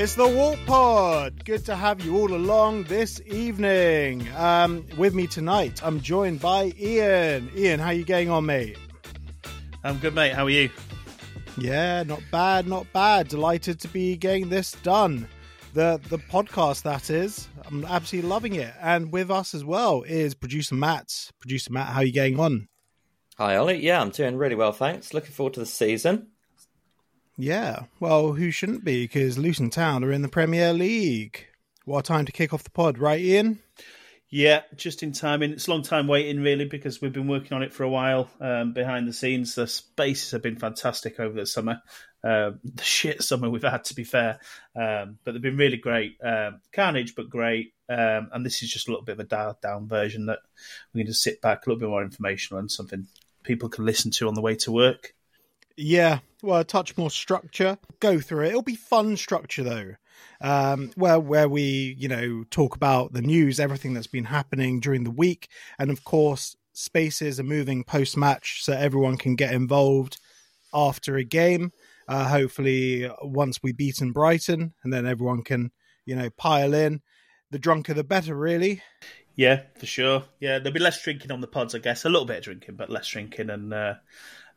[0.00, 1.44] It's the Walk Pod.
[1.44, 4.28] Good to have you all along this evening.
[4.36, 7.50] Um, with me tonight, I'm joined by Ian.
[7.56, 8.78] Ian, how you getting on, mate?
[9.82, 10.34] I'm good, mate.
[10.34, 10.70] How are you?
[11.56, 13.26] Yeah, not bad, not bad.
[13.26, 15.26] Delighted to be getting this done.
[15.74, 17.48] The the podcast that is.
[17.66, 18.72] I'm absolutely loving it.
[18.80, 21.32] And with us as well is producer Matt.
[21.40, 22.68] Producer Matt, how you getting on?
[23.36, 23.78] Hi, Ollie.
[23.78, 25.12] Yeah, I'm doing really well, thanks.
[25.12, 26.28] Looking forward to the season.
[27.40, 29.04] Yeah, well, who shouldn't be?
[29.04, 31.46] Because Luton Town are in the Premier League.
[31.84, 33.60] What a time to kick off the pod, right, Ian?
[34.28, 35.42] Yeah, just in time.
[35.42, 37.88] And it's a long time waiting, really, because we've been working on it for a
[37.88, 39.54] while um, behind the scenes.
[39.54, 41.80] The spaces have been fantastic over the summer.
[42.24, 44.40] Uh, the shit summer we've had, to be fair,
[44.74, 46.16] um, but they've been really great.
[46.20, 47.72] Um, carnage, but great.
[47.88, 50.40] Um, and this is just a little bit of a dialed down version that
[50.92, 53.06] we can just sit back, a little bit more information on something
[53.44, 55.14] people can listen to on the way to work.
[55.80, 57.78] Yeah, well, a touch more structure.
[58.00, 58.48] Go through it.
[58.48, 59.94] It'll be fun structure though.
[60.40, 65.04] Um, where where we you know talk about the news, everything that's been happening during
[65.04, 70.18] the week, and of course spaces are moving post match, so everyone can get involved
[70.74, 71.72] after a game.
[72.08, 75.70] Uh, hopefully, once we beaten Brighton, and then everyone can
[76.04, 77.02] you know pile in.
[77.52, 78.82] The drunker, the better, really.
[79.36, 80.24] Yeah, for sure.
[80.40, 82.04] Yeah, there'll be less drinking on the pods, I guess.
[82.04, 83.94] A little bit of drinking, but less drinking and uh,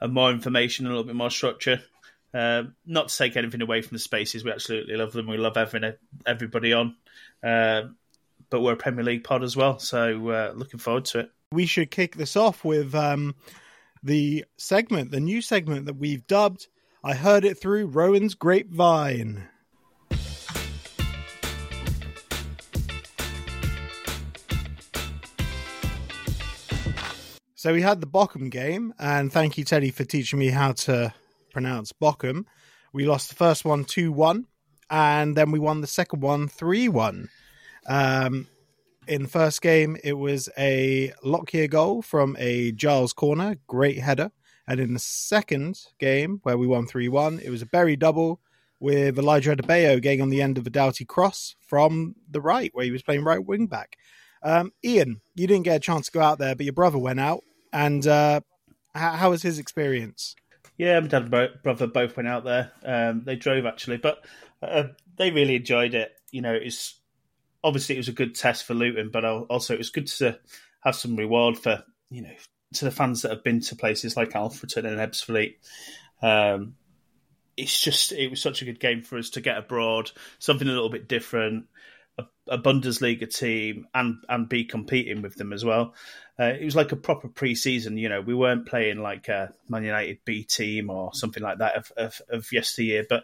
[0.01, 1.81] and more information, a little bit more structure.
[2.33, 5.27] Uh, not to take anything away from the spaces, we absolutely love them.
[5.27, 5.93] We love having
[6.25, 6.95] everybody on,
[7.43, 7.83] uh,
[8.49, 11.31] but we're a Premier League pod as well, so uh, looking forward to it.
[11.51, 13.35] We should kick this off with um,
[14.01, 16.67] the segment, the new segment that we've dubbed.
[17.03, 19.49] I heard it through Rowan's grapevine.
[27.61, 31.13] So we had the Bochum game, and thank you, Teddy, for teaching me how to
[31.53, 32.45] pronounce Bochum.
[32.91, 34.47] We lost the first one 2 1,
[34.89, 37.29] and then we won the second one 3 1.
[37.85, 38.47] Um,
[39.07, 44.31] in the first game, it was a Lockyer goal from a Giles corner, great header.
[44.67, 48.41] And in the second game, where we won 3 1, it was a Berry double
[48.79, 52.85] with Elijah Adebayo getting on the end of a Doughty cross from the right, where
[52.85, 53.97] he was playing right wing back.
[54.41, 57.19] Um, Ian, you didn't get a chance to go out there, but your brother went
[57.19, 58.41] out and uh,
[58.93, 60.35] how, how, was his experience?
[60.77, 62.71] Yeah, my dad and brother both went out there.
[62.83, 64.25] Um, they drove actually, but
[64.61, 64.85] uh,
[65.17, 66.11] they really enjoyed it.
[66.31, 66.99] You know, it's
[67.63, 70.39] obviously it was a good test for Luton, but also it was good to
[70.83, 72.33] have some reward for you know
[72.73, 75.55] to the fans that have been to places like Alfreton and Ebbsfleet.
[76.21, 76.75] Um,
[77.57, 80.71] it's just it was such a good game for us to get abroad, something a
[80.71, 81.65] little bit different
[82.17, 85.93] a, a Bundesliga team and and be competing with them as well.
[86.39, 87.97] Uh, it was like a proper pre-season.
[87.97, 91.75] You know, we weren't playing like a Man United B team or something like that
[91.75, 93.23] of of, of yesteryear, but.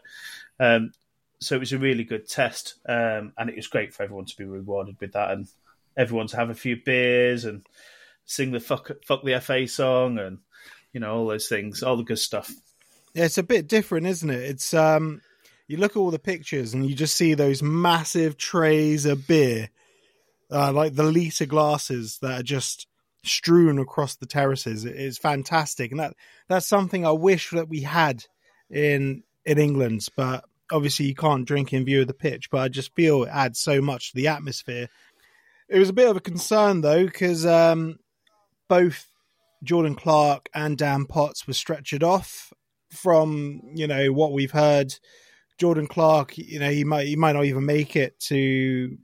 [0.60, 0.92] Um,
[1.40, 4.38] so it was a really good test, um, and it was great for everyone to
[4.38, 5.48] be rewarded with that, and
[5.96, 7.64] everyone to have a few beers and
[8.26, 10.40] sing the fuck fuck the FA song, and
[10.94, 12.52] you know all those things, all the good stuff.
[13.14, 14.44] Yeah, it's a bit different, isn't it?
[14.44, 15.22] It's um,
[15.68, 19.70] you look at all the pictures and you just see those massive trays of beer,
[20.52, 22.88] uh, like the liter glasses that are just
[23.24, 24.86] strewn across the terraces.
[24.86, 26.16] It's fantastic, and that
[26.48, 28.24] that's something I wish that we had
[28.70, 30.08] in in England.
[30.16, 32.50] But obviously, you can't drink in view of the pitch.
[32.50, 34.88] But I just feel it adds so much to the atmosphere.
[35.70, 38.00] It was a bit of a concern though, because um,
[38.70, 39.06] both
[39.64, 42.54] Jordan Clark and Dan Potts were stretchered off.
[42.90, 44.94] From you know what we've heard,
[45.58, 48.98] Jordan Clark, you know, he might he might not even make it to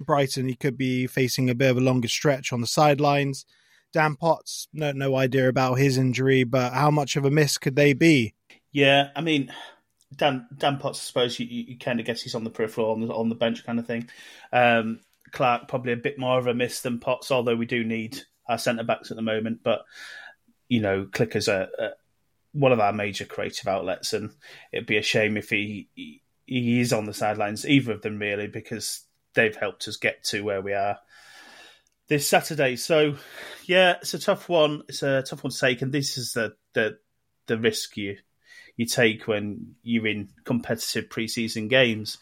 [0.00, 0.48] Brighton.
[0.48, 3.46] He could be facing a bit of a longer stretch on the sidelines.
[3.92, 7.76] Dan Potts, no no idea about his injury, but how much of a miss could
[7.76, 8.34] they be?
[8.72, 9.52] Yeah, I mean,
[10.14, 13.00] Dan Dan Potts, I suppose you, you, kind of guess he's on the peripheral, on
[13.00, 14.08] the on the bench kind of thing.
[14.52, 18.20] Um, Clark probably a bit more of a miss than Potts, although we do need
[18.48, 19.60] our centre backs at the moment.
[19.62, 19.84] But
[20.68, 21.68] you know, Clicker's a
[22.54, 24.30] one of our major creative outlets, and
[24.72, 25.88] it'd be a shame if he
[26.46, 29.02] he is on the sidelines, either of them really, because
[29.34, 30.98] they've helped us get to where we are
[32.08, 32.76] this Saturday.
[32.76, 33.16] So,
[33.64, 34.82] yeah, it's a tough one.
[34.88, 36.98] It's a tough one to take, and this is the the
[37.46, 38.16] the risk you
[38.76, 42.18] you take when you're in competitive preseason games.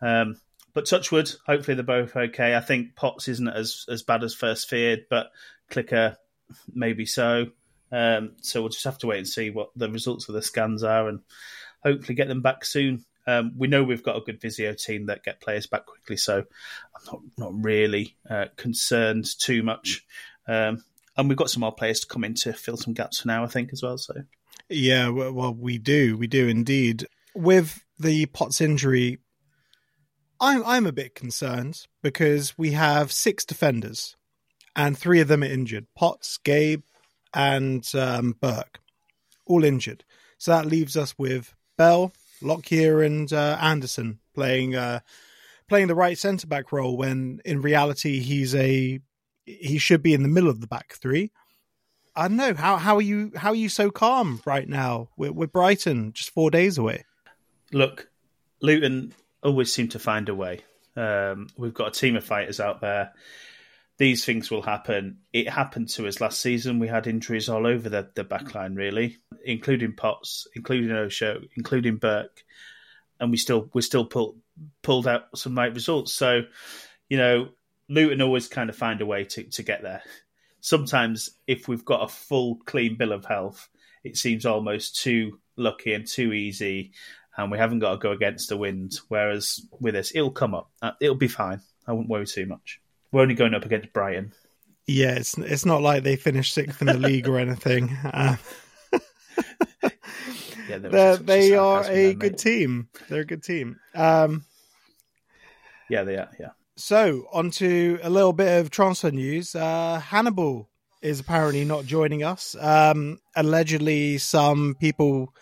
[0.00, 0.36] Um,
[0.74, 2.54] but Touchwood, hopefully they're both okay.
[2.54, 5.28] I think Potts isn't as as bad as first feared, but
[5.70, 6.16] Clicker
[6.72, 7.46] maybe so.
[7.92, 10.82] Um, so we'll just have to wait and see what the results of the scans
[10.82, 11.20] are, and
[11.82, 13.04] hopefully get them back soon.
[13.28, 16.38] Um, we know we've got a good physio team that get players back quickly, so
[16.38, 20.04] I'm not not really uh, concerned too much.
[20.46, 20.84] Um,
[21.16, 23.42] and we've got some more players to come in to fill some gaps for now,
[23.42, 23.98] I think, as well.
[23.98, 24.14] So
[24.68, 27.06] yeah, well, we do, we do indeed.
[27.34, 29.18] With the Potts injury,
[30.40, 34.16] I'm I'm a bit concerned because we have six defenders,
[34.74, 36.82] and three of them are injured: Potts, Gabe,
[37.34, 38.80] and um, Burke,
[39.46, 40.04] all injured.
[40.38, 42.12] So that leaves us with Bell,
[42.42, 45.00] Lockyer, and uh, Anderson playing uh,
[45.68, 46.96] playing the right centre back role.
[46.96, 49.00] When in reality, he's a
[49.44, 51.30] he should be in the middle of the back three.
[52.14, 55.10] I don't know how how are you how are you so calm right now?
[55.16, 57.04] We're, Brighton just four days away.
[57.72, 58.08] Look,
[58.60, 59.12] Luton
[59.42, 60.60] always seem to find a way.
[60.96, 63.12] Um, we've got a team of fighters out there.
[63.98, 65.18] These things will happen.
[65.32, 66.78] It happened to us last season.
[66.78, 71.96] We had injuries all over the, the back line, really, including Potts, including Osho, including
[71.96, 72.44] Burke,
[73.18, 74.38] and we still we still pulled
[74.82, 76.12] pulled out some right results.
[76.12, 76.42] So,
[77.08, 77.48] you know,
[77.88, 80.02] Luton always kind of find a way to, to get there.
[80.60, 83.68] Sometimes, if we've got a full clean bill of health,
[84.04, 86.92] it seems almost too lucky and too easy
[87.36, 88.98] and we haven't got to go against the wind.
[89.08, 90.70] Whereas with this, it'll come up.
[90.80, 91.60] Uh, it'll be fine.
[91.86, 92.80] I wouldn't worry too much.
[93.16, 94.34] We're only going up against Brighton.
[94.86, 97.96] Yeah, it's it's not like they finished sixth in the league or anything.
[98.04, 98.36] Uh,
[100.68, 102.88] yeah, they are a good team.
[103.08, 103.78] They're a good team.
[103.94, 104.44] Um,
[105.88, 106.28] yeah, they are.
[106.38, 106.50] Yeah.
[106.76, 109.54] So, on to a little bit of transfer news.
[109.54, 110.68] Uh, Hannibal
[111.00, 112.54] is apparently not joining us.
[112.60, 115.32] Um, allegedly, some people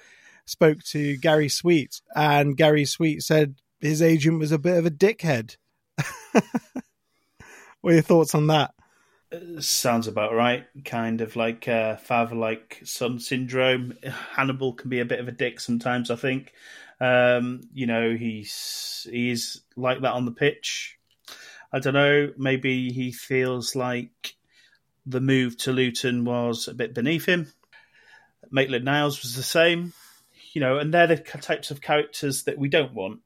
[0.45, 4.91] spoke to Gary Sweet, and Gary Sweet said his agent was a bit of a
[4.91, 5.57] dickhead.
[7.85, 8.73] what are your thoughts on that?
[9.61, 10.65] Sounds about right.
[10.87, 13.93] Kind of like uh, father like son syndrome.
[14.35, 16.55] Hannibal can be a bit of a dick sometimes, I think.
[16.99, 20.99] Um, you know, he's he's like that on the pitch.
[21.75, 22.33] I don't know.
[22.39, 24.35] Maybe he feels like
[25.05, 27.53] the move to Luton was a bit beneath him.
[28.51, 29.93] Maitland Niles was the same
[30.55, 33.21] you know, and they're the types of characters that we don't want,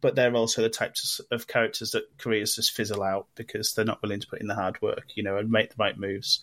[0.00, 4.02] but they're also the types of characters that careers just fizzle out because they're not
[4.02, 6.40] willing to put in the hard work, you know, and make the right moves.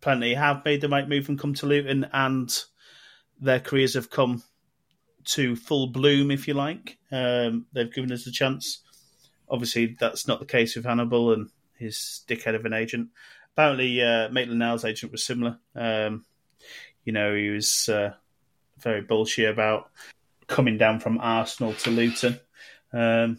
[0.00, 2.56] Plenty have made the right move and come to Luton, and
[3.40, 4.42] their careers have come
[5.24, 6.98] to full bloom, if you like.
[7.12, 8.82] Um, they've given us a chance.
[9.48, 13.08] Obviously, that's not the case with Hannibal and his dickhead of an agent.
[13.52, 15.58] Apparently, uh, Maitland Niles' agent was similar.
[15.74, 16.24] Um,
[17.04, 18.14] you know, he was uh,
[18.78, 19.90] very bullshit about
[20.46, 22.40] coming down from Arsenal to Luton.
[22.92, 23.38] Um,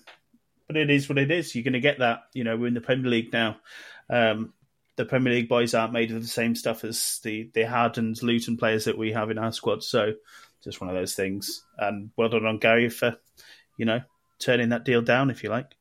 [0.67, 1.55] but it is what it is.
[1.55, 2.23] You're going to get that.
[2.33, 3.57] You know, we're in the Premier League now.
[4.09, 4.53] Um,
[4.95, 8.57] the Premier League boys aren't made of the same stuff as the the hardened Luton
[8.57, 9.83] players that we have in our squad.
[9.83, 10.13] So,
[10.63, 11.63] just one of those things.
[11.77, 13.17] And well done on Gary for,
[13.77, 14.01] you know,
[14.39, 15.73] turning that deal down, if you like.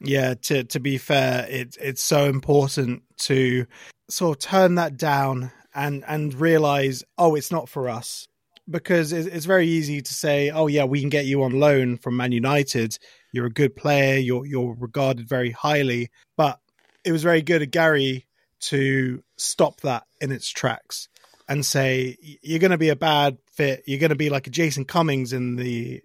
[0.00, 3.66] Yeah, to to be fair, it's it's so important to
[4.08, 8.28] sort of turn that down and and realize, oh, it's not for us
[8.70, 12.16] because it's very easy to say, "Oh yeah, we can get you on loan from
[12.16, 12.98] Man United.
[13.32, 14.18] You're a good player.
[14.18, 16.60] You're you're regarded very highly." But
[17.04, 18.26] it was very good of Gary
[18.60, 21.08] to stop that in its tracks
[21.48, 23.82] and say, "You're going to be a bad fit.
[23.86, 26.02] You're going to be like a Jason Cummings in the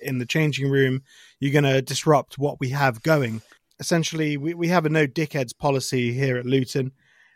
[0.00, 1.02] in the changing room.
[1.40, 3.42] You're going to disrupt what we have going."
[3.80, 6.92] Essentially, we we have a no dickheads policy here at Luton,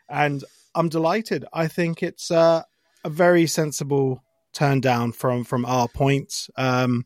[0.07, 0.43] and
[0.75, 1.45] I'm delighted.
[1.51, 2.63] I think it's uh,
[3.03, 4.21] a very sensible
[4.53, 6.49] turned down from from our points.
[6.55, 7.05] Um,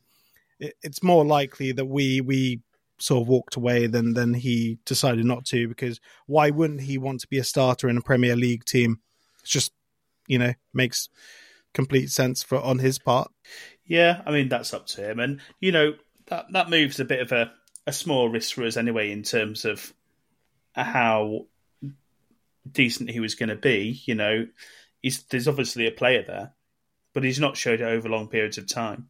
[0.59, 2.61] it, it's more likely that we we
[2.99, 7.19] sort of walked away than than he decided not to because why wouldn't he want
[7.21, 8.99] to be a starter in a Premier League team?
[9.41, 9.71] It's just
[10.27, 11.09] you know makes
[11.73, 13.31] complete sense for on his part.
[13.85, 15.93] Yeah, I mean that's up to him, and you know
[16.27, 17.51] that that moves a bit of a
[17.87, 19.93] a small risk for us anyway in terms of
[20.73, 21.47] how
[22.69, 24.01] decent he was going to be.
[24.05, 24.47] You know,
[25.29, 26.53] there's obviously a player there,
[27.13, 29.09] but he's not showed it over long periods of time.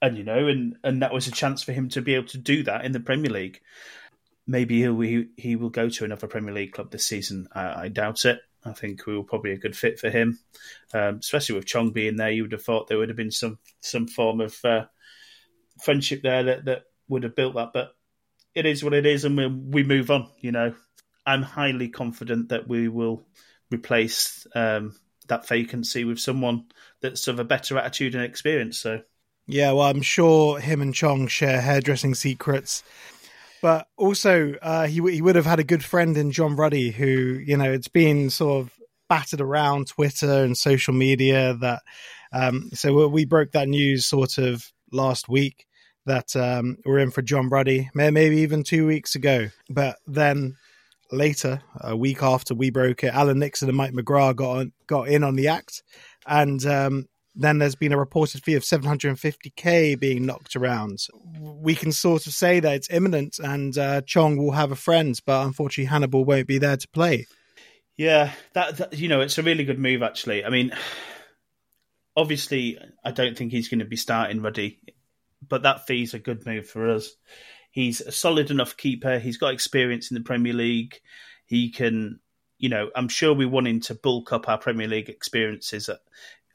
[0.00, 2.38] And you know, and and that was a chance for him to be able to
[2.38, 3.60] do that in the Premier League.
[4.46, 7.48] Maybe he'll, he he will go to another Premier League club this season.
[7.52, 8.40] I, I doubt it.
[8.64, 10.38] I think we were probably a good fit for him,
[10.92, 12.30] um, especially with Chong being there.
[12.30, 14.86] You would have thought there would have been some some form of uh,
[15.82, 17.72] friendship there that, that would have built that.
[17.72, 17.94] But
[18.54, 20.30] it is what it is, and we we move on.
[20.40, 20.74] You know,
[21.26, 23.26] I'm highly confident that we will
[23.70, 24.94] replace um,
[25.28, 26.64] that vacancy with someone
[27.00, 28.78] that's of a better attitude and experience.
[28.78, 29.02] So
[29.46, 32.82] Yeah, well, I'm sure him and Chong share hairdressing secrets.
[33.60, 37.08] But also, uh, he he would have had a good friend in John Ruddy, who
[37.08, 38.72] you know it's been sort of
[39.08, 41.54] battered around Twitter and social media.
[41.54, 41.82] That
[42.32, 45.66] um, so we broke that news sort of last week
[46.06, 49.48] that um, we're in for John Ruddy, maybe even two weeks ago.
[49.68, 50.56] But then
[51.10, 55.08] later, a week after we broke it, Alan Nixon and Mike McGrath got on, got
[55.08, 55.82] in on the act,
[56.26, 60.98] and um, then there's been a reported fee of 750k being knocked around.
[61.38, 65.18] We can sort of say that it's imminent, and uh, Chong will have a friend,
[65.24, 67.26] but unfortunately Hannibal won't be there to play.
[67.96, 70.44] Yeah, that, that you know, it's a really good move actually.
[70.44, 70.72] I mean,
[72.16, 74.80] obviously, I don't think he's going to be starting Ruddy,
[75.46, 77.14] but that fee's a good move for us.
[77.70, 79.18] He's a solid enough keeper.
[79.18, 81.00] He's got experience in the Premier League.
[81.46, 82.20] He can,
[82.58, 85.88] you know, I'm sure we want him to bulk up our Premier League experiences.
[85.88, 86.00] At,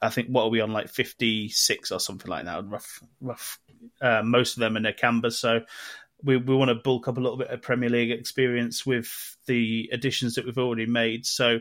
[0.02, 2.68] I think what are we on like 56 or something like that?
[2.68, 3.58] Rough, rough.
[4.00, 5.60] Uh, most of them are Nakamba, so
[6.22, 9.88] we we want to bulk up a little bit of Premier League experience with the
[9.92, 11.26] additions that we've already made.
[11.26, 11.60] So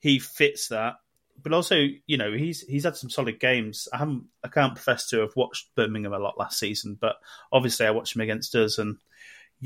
[0.00, 0.94] he fits that.
[1.42, 3.88] But also, you know, he's he's had some solid games.
[3.92, 7.16] I haven't, I can't profess to have watched Birmingham a lot last season, but
[7.52, 8.96] obviously I watched him against us, and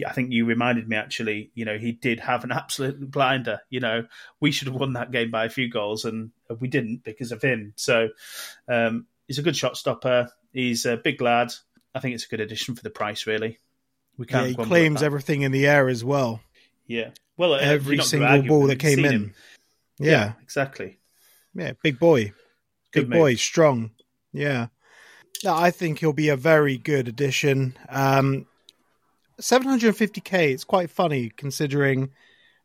[0.07, 1.51] I think you reminded me actually.
[1.55, 3.61] You know, he did have an absolute blinder.
[3.71, 4.07] You know,
[4.41, 7.43] we should have won that game by a few goals, and we didn't because of
[7.43, 7.73] him.
[7.77, 8.09] So
[8.69, 10.31] um, he's a good shot stopper.
[10.53, 11.53] He's a big lad.
[11.95, 13.59] I think it's a good addition for the price, really.
[14.19, 14.51] We can't.
[14.51, 16.41] Yeah, he claims everything in the air as well.
[16.87, 17.11] Yeah.
[17.37, 19.35] Well, every single ball that came in.
[19.99, 20.11] Yeah.
[20.11, 20.33] yeah.
[20.43, 20.99] exactly.
[21.55, 22.33] Yeah, big boy,
[22.93, 23.91] good big boy, strong.
[24.33, 24.69] Yeah.
[25.43, 27.77] yeah, I think he'll be a very good addition.
[27.89, 28.47] Um,
[29.41, 30.53] 750k.
[30.53, 32.11] It's quite funny considering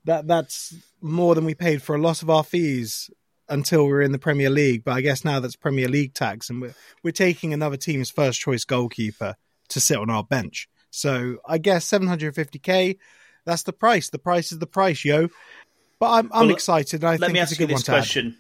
[0.06, 3.10] that that's more than we paid for a lot of our fees
[3.50, 4.84] until we were in the Premier League.
[4.84, 8.40] But I guess now that's Premier League tax, and we're we're taking another team's first
[8.40, 9.36] choice goalkeeper
[9.70, 10.70] to sit on our bench.
[10.90, 12.98] So I guess 750k.
[13.46, 14.10] That's the price.
[14.10, 15.30] The price is the price, yo.
[16.00, 17.04] But I'm I'm well, excited.
[17.04, 18.38] I think it's a good one to question.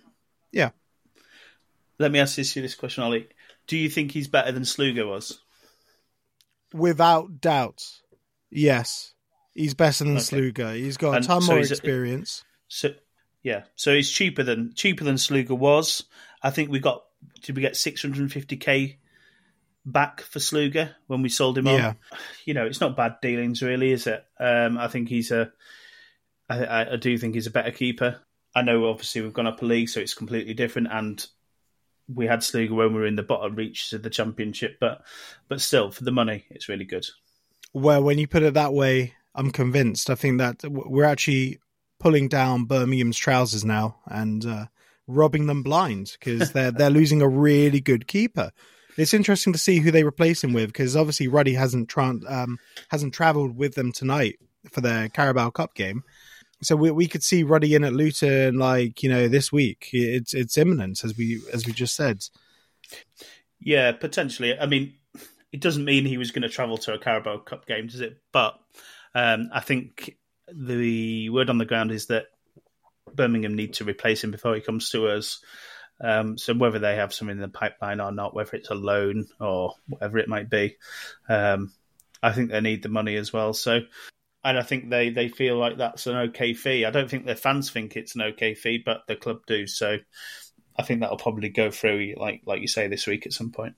[0.57, 0.71] Yeah.
[1.99, 3.27] Let me ask you this question, Ollie.
[3.67, 5.39] Do you think he's better than Sluga was?
[6.73, 7.83] Without doubt,
[8.49, 9.13] yes.
[9.53, 10.23] He's better than okay.
[10.23, 10.75] Sluga.
[10.75, 12.43] He's got a ton so more experience.
[12.67, 12.89] so
[13.43, 16.03] yeah, so he's cheaper than cheaper than Sluga was.
[16.43, 17.03] I think we got
[17.41, 18.97] did we get 650k
[19.85, 21.89] back for Sluga when we sold him yeah.
[21.89, 21.97] on?
[22.45, 24.23] You know, it's not bad dealings, really, is it?
[24.39, 25.51] Um, I think he's a.
[26.49, 28.21] I, I do think he's a better keeper.
[28.57, 31.23] I know obviously we've gone up a league, so it's completely different, and
[32.11, 35.03] we had Sluga when we were in the bottom reaches of the championship, but
[35.47, 37.05] but still, for the money, it's really good.
[37.71, 40.09] Well, when you put it that way, I'm convinced.
[40.09, 41.59] I think that we're actually
[41.99, 44.65] pulling down Birmingham's trousers now and uh,
[45.05, 48.49] robbing them blind because they're they're losing a really good keeper.
[48.97, 52.57] It's interesting to see who they replace him with because obviously Ruddy hasn't tra- um,
[52.89, 54.39] hasn't travelled with them tonight
[54.71, 56.03] for their Carabao Cup game
[56.61, 59.89] so we we could see Ruddy in at Luton like you know this week.
[59.91, 62.23] It's it's imminent as we as we just said.
[63.59, 64.57] Yeah, potentially.
[64.57, 64.95] I mean,
[65.51, 68.17] it doesn't mean he was going to travel to a Carabao Cup game, does it?
[68.31, 68.59] But
[69.15, 70.17] um, I think
[70.53, 72.25] the word on the ground is that
[73.13, 75.39] Birmingham need to replace him before he comes to us.
[75.99, 79.27] Um, so whether they have something in the pipeline or not, whether it's a loan
[79.39, 80.77] or whatever it might be,
[81.27, 81.73] um,
[82.21, 83.53] I think they need the money as well.
[83.53, 83.81] So
[84.47, 86.85] and I think they, they feel like that's an okay fee.
[86.85, 89.67] I don't think their fans think it's an okay fee, but the club do.
[89.67, 89.97] So
[90.77, 93.75] I think that'll probably go through, like like you say, this week at some point.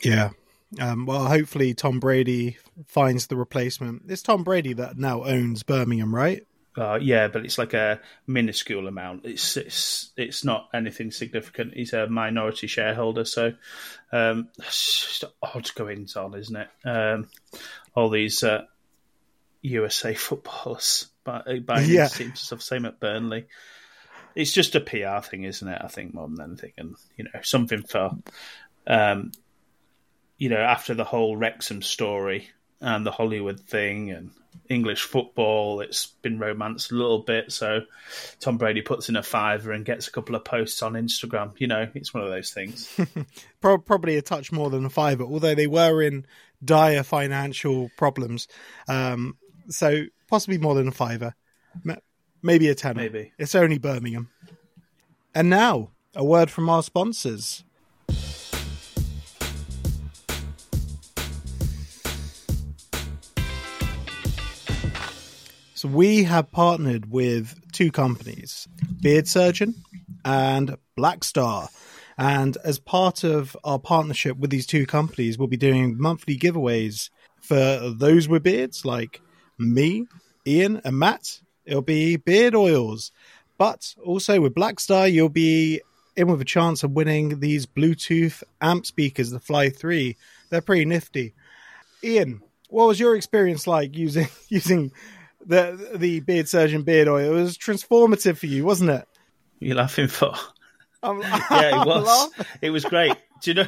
[0.00, 0.30] Yeah.
[0.78, 4.04] Um, well, hopefully Tom Brady finds the replacement.
[4.08, 6.46] It's Tom Brady that now owns Birmingham, right?
[6.78, 9.26] Uh, yeah, but it's like a minuscule amount.
[9.26, 11.74] It's it's it's not anything significant.
[11.74, 13.52] He's a minority shareholder, so
[14.12, 16.68] um, it's just odd goings on, isn't it?
[16.88, 17.28] Um,
[17.96, 18.62] all these uh,
[19.62, 22.08] USA footballers, uh, by yeah.
[22.08, 22.62] seems stuff.
[22.62, 23.46] Same at Burnley.
[24.34, 25.80] It's just a PR thing, isn't it?
[25.82, 28.10] I think more than anything, and you know something for,
[28.86, 29.32] um,
[30.36, 32.50] you know, after the whole Wrexham story
[32.80, 34.30] and the Hollywood thing and
[34.68, 37.52] English football, it's been romanced a little bit.
[37.52, 37.82] So
[38.40, 41.52] Tom Brady puts in a fiver and gets a couple of posts on Instagram.
[41.58, 42.88] You know, it's one of those things.
[43.60, 46.26] Probably a touch more than a fiver, although they were in
[46.64, 48.48] dire financial problems.
[48.88, 49.36] Um,
[49.68, 51.34] so possibly more than a fiver,
[52.42, 53.02] maybe a tenner.
[53.02, 54.30] Maybe it's only Birmingham.
[55.34, 57.64] And now a word from our sponsors.
[65.74, 68.68] So we have partnered with two companies,
[69.00, 69.74] Beard Surgeon
[70.24, 71.70] and Black Star.
[72.16, 77.10] And as part of our partnership with these two companies, we'll be doing monthly giveaways
[77.40, 79.20] for those with beards, like
[79.62, 80.06] me,
[80.46, 81.40] Ian, and Matt.
[81.64, 83.12] It'll be beard oils.
[83.58, 85.80] But also with Black Star, you'll be
[86.16, 90.16] in with a chance of winning these Bluetooth amp speakers, the Fly 3.
[90.50, 91.34] They're pretty nifty.
[92.02, 94.92] Ian, what was your experience like using using
[95.44, 97.30] the the beard surgeon beard oil?
[97.32, 99.08] It was transformative for you, wasn't it?
[99.60, 100.34] You're laughing for?
[101.04, 102.30] Yeah, it was.
[102.60, 103.16] It was great.
[103.42, 103.66] Do you know?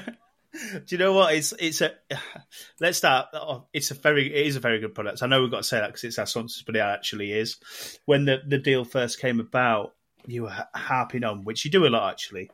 [0.54, 1.34] Do you know what?
[1.34, 1.92] It's it's a.
[2.80, 3.28] Let's start.
[3.32, 5.22] Oh, it's a very it is a very good product.
[5.22, 7.56] I know we've got to say that because it's our sponsors, but it actually is.
[8.04, 9.94] When the the deal first came about,
[10.26, 12.50] you were harping on, which you do a lot actually,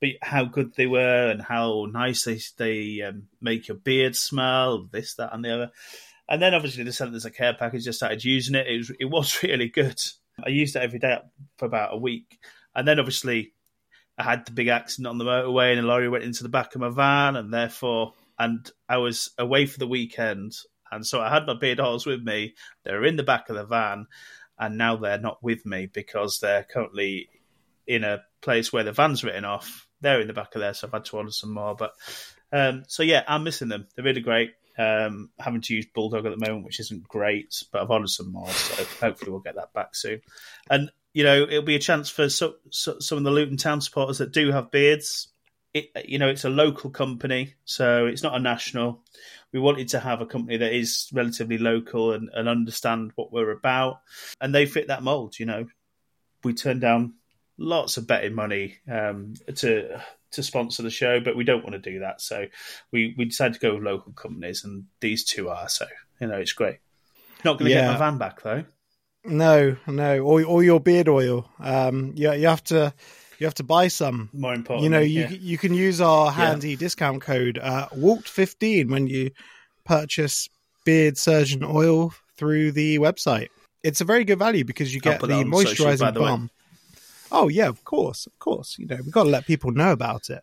[0.00, 4.88] but how good they were and how nice they they um, make your beard smell,
[4.90, 5.70] this that and the other.
[6.28, 7.84] And then obviously the sent as a care package.
[7.84, 8.66] Just started using it.
[8.66, 10.00] It was it was really good.
[10.44, 11.18] I used it every day
[11.58, 12.38] for about a week,
[12.74, 13.52] and then obviously
[14.22, 16.74] I had the big accident on the motorway and a lorry went into the back
[16.74, 20.54] of my van and therefore and I was away for the weekend
[20.92, 22.54] and so I had my beard oils with me.
[22.84, 24.06] They were in the back of the van
[24.58, 27.30] and now they're not with me because they're currently
[27.86, 29.88] in a place where the van's written off.
[30.00, 31.74] They're in the back of there, so I've had to order some more.
[31.74, 31.94] But
[32.52, 33.88] um, so yeah, I'm missing them.
[33.94, 34.52] They're really great.
[34.78, 38.32] Um, having to use Bulldog at the moment, which isn't great, but I've ordered some
[38.32, 40.20] more, so hopefully we'll get that back soon.
[40.70, 43.80] And you know, it'll be a chance for so, so, some of the Luton Town
[43.80, 45.28] supporters that do have beards.
[45.74, 49.02] It, you know, it's a local company, so it's not a national.
[49.52, 53.50] We wanted to have a company that is relatively local and, and understand what we're
[53.50, 54.00] about,
[54.40, 55.38] and they fit that mold.
[55.38, 55.66] You know,
[56.44, 57.14] we turned down
[57.58, 59.98] lots of betting money um, to
[60.32, 62.20] to sponsor the show, but we don't want to do that.
[62.20, 62.46] So
[62.90, 65.68] we we decided to go with local companies, and these two are.
[65.68, 65.86] So
[66.20, 66.78] you know, it's great.
[67.44, 67.86] Not going to Yeah.
[67.86, 68.64] get my van back though.
[69.24, 71.48] No, no, or or your beard oil.
[71.60, 72.92] Um, you you have to
[73.38, 74.30] you have to buy some.
[74.32, 75.28] More important, You know, you yeah.
[75.30, 79.30] you can use our handy discount code uh, Walked fifteen when you
[79.84, 80.48] purchase
[80.84, 83.48] beard surgeon oil through the website.
[83.82, 86.14] It's a very good value because you I'll get the that on social, by moisturizing
[86.14, 86.20] way.
[86.20, 86.50] balm.
[87.30, 88.76] Oh yeah, of course, of course.
[88.78, 90.42] You know, we've got to let people know about it.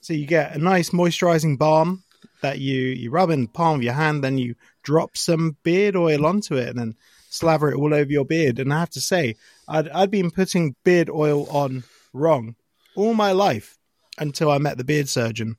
[0.00, 2.02] So you get a nice moisturizing balm
[2.40, 5.96] that you you rub in the palm of your hand, then you drop some beard
[5.96, 6.96] oil onto it, and then
[7.30, 8.58] slaver it all over your beard.
[8.58, 9.36] And I have to say,
[9.66, 12.56] I'd I'd been putting beard oil on wrong
[12.96, 13.76] all my life
[14.18, 15.56] until I met the beard surgeon.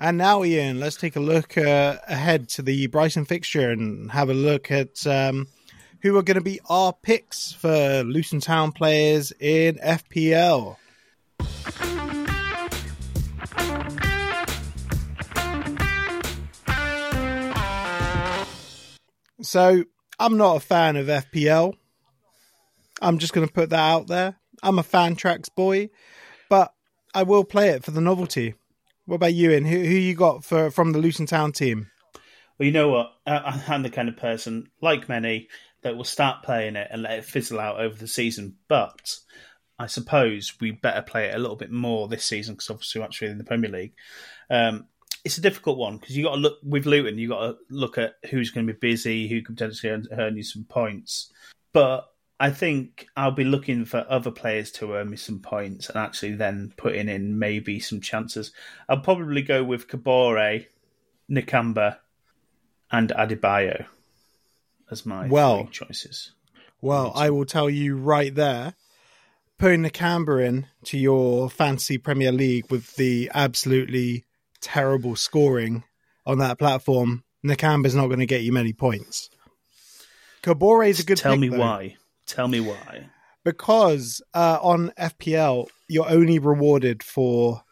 [0.00, 4.30] And now, Ian, let's take a look uh, ahead to the Brighton fixture and have
[4.30, 5.48] a look at um,
[6.02, 10.76] who are going to be our picks for Luton Town players in FPL.
[19.40, 19.84] So,
[20.18, 21.74] I'm not a fan of FPL.
[23.00, 24.36] I'm just going to put that out there.
[24.62, 25.90] I'm a Fantrax boy,
[26.48, 26.74] but
[27.14, 28.54] I will play it for the novelty.
[29.06, 29.64] What about you, Ian?
[29.64, 31.90] Who, who you got for from the Luton Town team?
[32.58, 33.12] Well, you know what?
[33.26, 35.48] I'm the kind of person, like many,
[35.82, 38.56] that will start playing it and let it fizzle out over the season.
[38.66, 39.16] But
[39.78, 43.04] I suppose we better play it a little bit more this season because obviously we're
[43.06, 43.92] actually in the Premier League.
[44.50, 44.86] Um,
[45.24, 47.18] it's a difficult one because you got to look with Luton.
[47.18, 50.36] You got to look at who's going to be busy, who could potentially earn, earn
[50.36, 51.32] you some points.
[51.72, 52.06] But
[52.40, 56.34] I think I'll be looking for other players to earn me some points and actually
[56.34, 58.52] then putting in maybe some chances.
[58.88, 60.66] I'll probably go with Kabore,
[61.30, 61.98] Nakamba,
[62.90, 63.86] and Adebayo
[64.90, 66.32] as my Well, choices.
[66.80, 68.74] Well, I will tell you right there.
[69.58, 74.24] Putting the Nakamba in to your fancy Premier League with the absolutely
[74.60, 75.84] terrible scoring
[76.26, 79.30] on that platform, Nakamba's not going to get you many points.
[80.42, 81.96] Kabore is a good Tell pick, me though, why.
[82.26, 83.08] Tell me why.
[83.44, 87.62] because uh, on FPL you're only rewarded for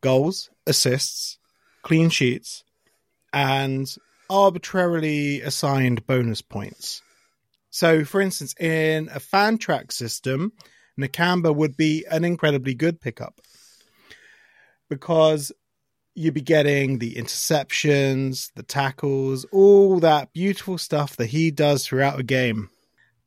[0.00, 1.38] goals, assists,
[1.82, 2.64] clean sheets,
[3.32, 3.86] and
[4.30, 7.02] arbitrarily assigned bonus points.
[7.70, 10.52] So, for instance, in a Fantrax system,
[10.98, 13.40] Nakamba would be an incredibly good pickup
[14.88, 15.52] because
[16.16, 22.18] you'd be getting the interceptions, the tackles, all that beautiful stuff that he does throughout
[22.18, 22.70] a game.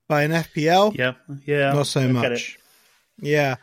[0.08, 1.13] By an FPL, Yeah,
[1.45, 1.71] yeah.
[1.71, 2.58] not so I much.
[3.21, 3.56] Yeah,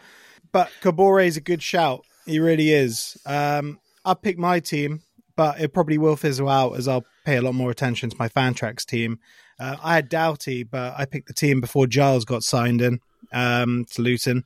[0.53, 2.05] but Kabore is a good shout.
[2.25, 3.17] He really is.
[3.27, 5.03] Um, I pick my team,
[5.35, 8.29] but it probably will fizzle out as I'll pay a lot more attention to my
[8.29, 9.19] Fantrax team.
[9.59, 13.01] Uh, I had Doughty, but I picked the team before Giles got signed in
[13.33, 14.45] um, to Luton.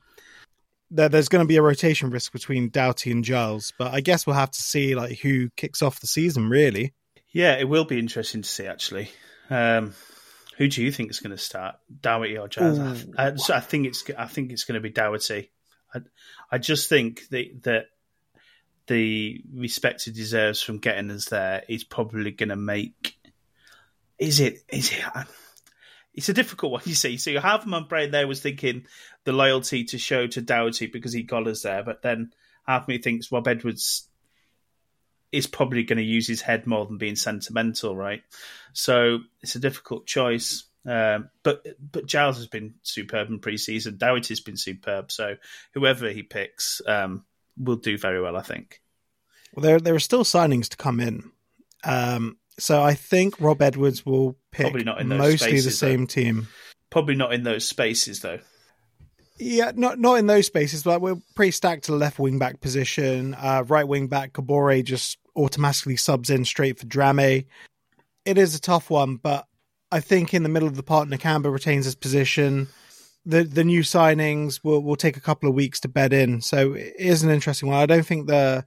[0.91, 4.27] There, there's going to be a rotation risk between Doughty and Giles, but I guess
[4.27, 6.49] we'll have to see like who kicks off the season.
[6.49, 6.95] Really,
[7.33, 9.11] Yeah, it will be interesting to see actually.
[9.49, 9.95] Um,
[10.57, 13.07] who do you think is going to start, Doughty or Jazz?
[13.17, 15.51] I, I, I think it's I think it's going to be Doughty.
[15.95, 16.01] I,
[16.51, 17.87] I just think that that
[18.87, 23.15] the respect he deserves from getting us there is probably going to make.
[24.19, 24.59] Is it?
[24.69, 25.05] Is it?
[26.15, 27.17] It's a difficult one, you see.
[27.17, 28.87] So half of my brain there was thinking
[29.25, 32.33] the loyalty to show to Doughty because he got us there, but then
[32.67, 34.09] half me thinks Rob Edwards
[35.33, 38.23] is probably going to use his head more than being sentimental, right?
[38.73, 40.65] So it's a difficult choice.
[40.87, 43.99] Um, but but Giles has been superb in pre-season.
[43.99, 45.13] Doughty's been superb.
[45.13, 45.37] So
[45.75, 47.25] whoever he picks um,
[47.59, 48.81] will do very well, I think.
[49.55, 51.31] Well, there there are still signings to come in.
[51.85, 56.07] Um, so I think Rob Edwards will pick Probably not in mostly spaces, the same
[56.07, 56.49] team.
[56.91, 58.41] Probably not in those spaces though.
[59.39, 62.61] Yeah, not not in those spaces, but we're pretty stacked to the left wing back
[62.61, 63.35] position.
[63.35, 67.47] Uh, right wing back Kabore just automatically subs in straight for Drame.
[68.27, 69.47] It is a tough one, but
[69.91, 72.69] I think in the middle of the park, Nakamba retains his position.
[73.25, 76.75] The the new signings will will take a couple of weeks to bed in, so
[76.75, 77.79] it is an interesting one.
[77.79, 78.65] I don't think the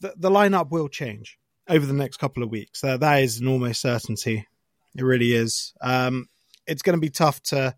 [0.00, 1.38] the, the lineup will change
[1.72, 2.84] over the next couple of weeks.
[2.84, 4.46] Uh, that is an almost certainty.
[4.94, 5.72] It really is.
[5.80, 6.28] Um,
[6.66, 7.74] it's going to be tough to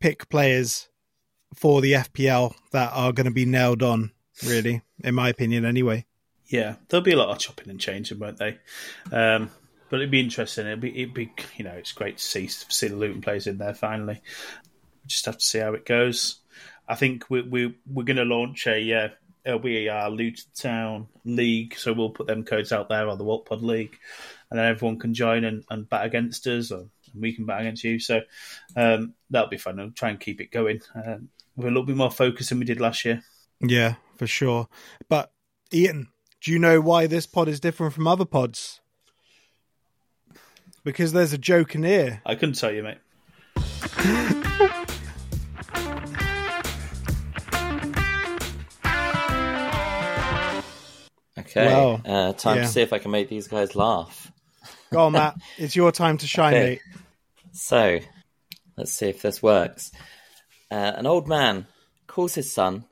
[0.00, 0.88] pick players
[1.54, 4.12] for the FPL that are going to be nailed on,
[4.46, 6.06] really, in my opinion, anyway.
[6.46, 8.58] Yeah, there'll be a lot of chopping and changing, won't they?
[9.12, 9.50] Um,
[9.90, 10.66] but it'd be interesting.
[10.66, 13.58] It'd be, it'd be, you know, it's great to see see the Luton players in
[13.58, 14.22] there finally.
[15.04, 16.36] We just have to see how it goes.
[16.88, 19.08] I think we we we're going to launch a uh,
[19.56, 23.46] we are Luton Town League, so we'll put them codes out there on the Walt
[23.46, 23.98] Pod League,
[24.50, 26.86] and then everyone can join and, and bat against us, or
[27.18, 27.98] we can bat against you.
[27.98, 28.20] So
[28.76, 29.80] um, that'll be fun.
[29.80, 32.64] I'll try and keep it going um, with a little bit more focus than we
[32.64, 33.22] did last year.
[33.60, 34.68] Yeah, for sure.
[35.08, 35.32] But
[35.72, 36.08] Ian,
[36.40, 38.80] do you know why this pod is different from other pods?
[40.84, 42.22] Because there's a joke in here.
[42.24, 42.98] I couldn't tell you, mate.
[51.58, 51.74] Okay.
[51.74, 52.62] Well, uh, time yeah.
[52.62, 54.30] to see if I can make these guys laugh.
[54.92, 55.36] Go on, Matt.
[55.58, 56.64] It's your time to shine, Okay.
[56.64, 56.80] mate.
[57.52, 57.98] So,
[58.76, 59.90] let's see if this works.
[60.70, 61.66] Uh, an old man
[62.06, 62.84] calls his son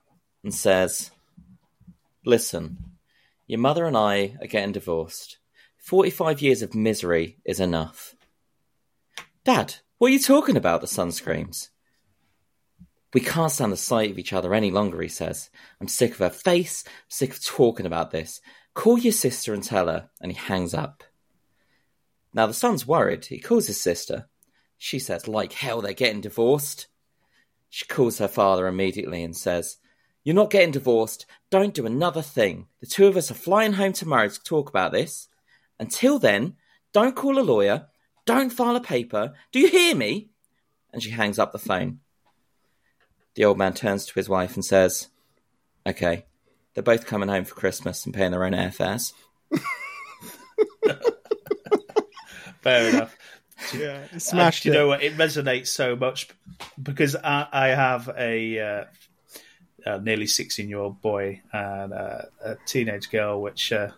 [0.42, 1.10] and says,
[2.24, 2.78] Listen,
[3.46, 5.38] your mother and I are getting divorced.
[5.78, 8.14] 45 years of misery is enough.
[9.44, 10.80] Dad, what are you talking about?
[10.80, 11.70] The son screams.
[13.14, 15.50] We can't stand the sight of each other any longer, he says.
[15.80, 18.40] I'm sick of her face, sick of talking about this.
[18.74, 20.10] Call your sister and tell her.
[20.20, 21.02] And he hangs up.
[22.34, 23.24] Now the son's worried.
[23.24, 24.28] He calls his sister.
[24.76, 26.88] She says, like hell, they're getting divorced.
[27.70, 29.78] She calls her father immediately and says,
[30.22, 31.26] You're not getting divorced.
[31.50, 32.66] Don't do another thing.
[32.80, 35.28] The two of us are flying home tomorrow to talk about this.
[35.78, 36.56] Until then,
[36.92, 37.86] don't call a lawyer.
[38.26, 39.32] Don't file a paper.
[39.52, 40.30] Do you hear me?
[40.92, 42.00] And she hangs up the phone.
[43.36, 45.08] The old man turns to his wife and says,
[45.86, 46.24] Okay,
[46.74, 49.12] they're both coming home for Christmas and paying their own airfares.
[52.62, 53.16] Fair enough.
[53.74, 54.78] Yeah, smashed do you it.
[54.78, 55.02] know what?
[55.02, 56.28] It resonates so much
[56.82, 58.84] because I, I have a, uh,
[59.84, 63.90] a nearly 16 year old boy and uh, a teenage girl, which, uh,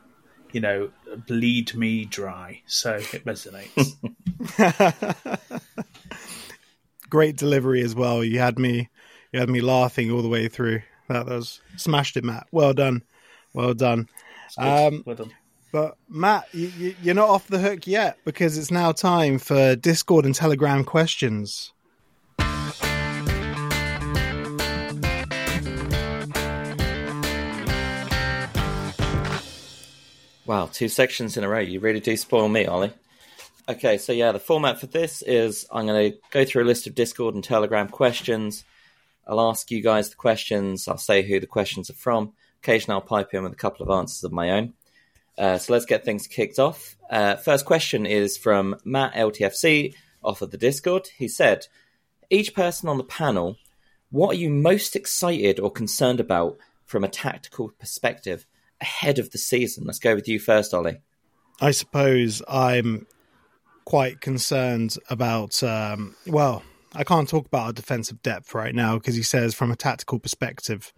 [0.52, 0.90] you know,
[1.26, 2.62] bleed me dry.
[2.66, 3.96] So it resonates.
[7.10, 8.22] Great delivery as well.
[8.22, 8.90] You had me,
[9.32, 10.82] you had me laughing all the way through.
[11.08, 12.46] That was smashed it, Matt.
[12.52, 13.02] Well done,
[13.54, 14.08] well done.
[14.56, 15.32] Um, well done.
[15.70, 19.76] But Matt, you, you, you're not off the hook yet because it's now time for
[19.76, 21.72] Discord and Telegram questions.
[30.46, 31.58] Wow, two sections in a row.
[31.58, 32.94] You really do spoil me, Ollie.
[33.68, 36.86] Okay, so yeah, the format for this is I'm going to go through a list
[36.86, 38.64] of Discord and Telegram questions.
[39.28, 40.88] I'll ask you guys the questions.
[40.88, 42.32] I'll say who the questions are from.
[42.62, 44.72] Occasionally, I'll pipe in with a couple of answers of my own.
[45.36, 46.96] Uh, so let's get things kicked off.
[47.10, 51.08] Uh, first question is from Matt LTFC off of the Discord.
[51.16, 51.66] He said,
[52.30, 53.56] Each person on the panel,
[54.10, 58.46] what are you most excited or concerned about from a tactical perspective
[58.80, 59.84] ahead of the season?
[59.86, 61.00] Let's go with you first, Ollie.
[61.60, 63.06] I suppose I'm
[63.84, 65.62] quite concerned about.
[65.62, 66.62] Um, well,
[66.94, 70.18] I can't talk about our defensive depth right now because he says from a tactical
[70.18, 70.92] perspective.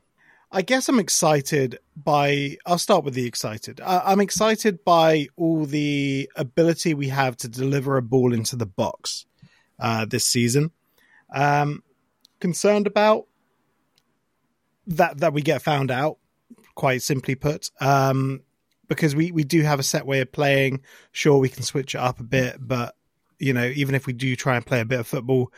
[0.53, 2.57] I guess I'm excited by.
[2.67, 3.81] I'll start with the excited.
[3.81, 8.67] I, I'm excited by all the ability we have to deliver a ball into the
[8.67, 9.27] box
[9.79, 10.73] uh, this season.
[11.33, 11.85] Um,
[12.41, 13.27] concerned about
[14.89, 16.19] that that we get found out.
[16.75, 18.41] Quite simply put, um,
[18.89, 20.81] because we, we do have a set way of playing.
[21.13, 22.97] Sure, we can switch it up a bit, but
[23.41, 25.53] you know, even if we do try and play a bit of football,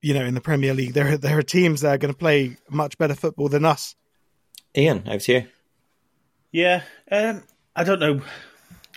[0.00, 2.18] you know, in the Premier League, there are, there are teams that are going to
[2.18, 3.94] play much better football than us.
[4.76, 5.46] Ian, over to you.
[6.50, 7.42] Yeah, um,
[7.74, 8.20] I don't know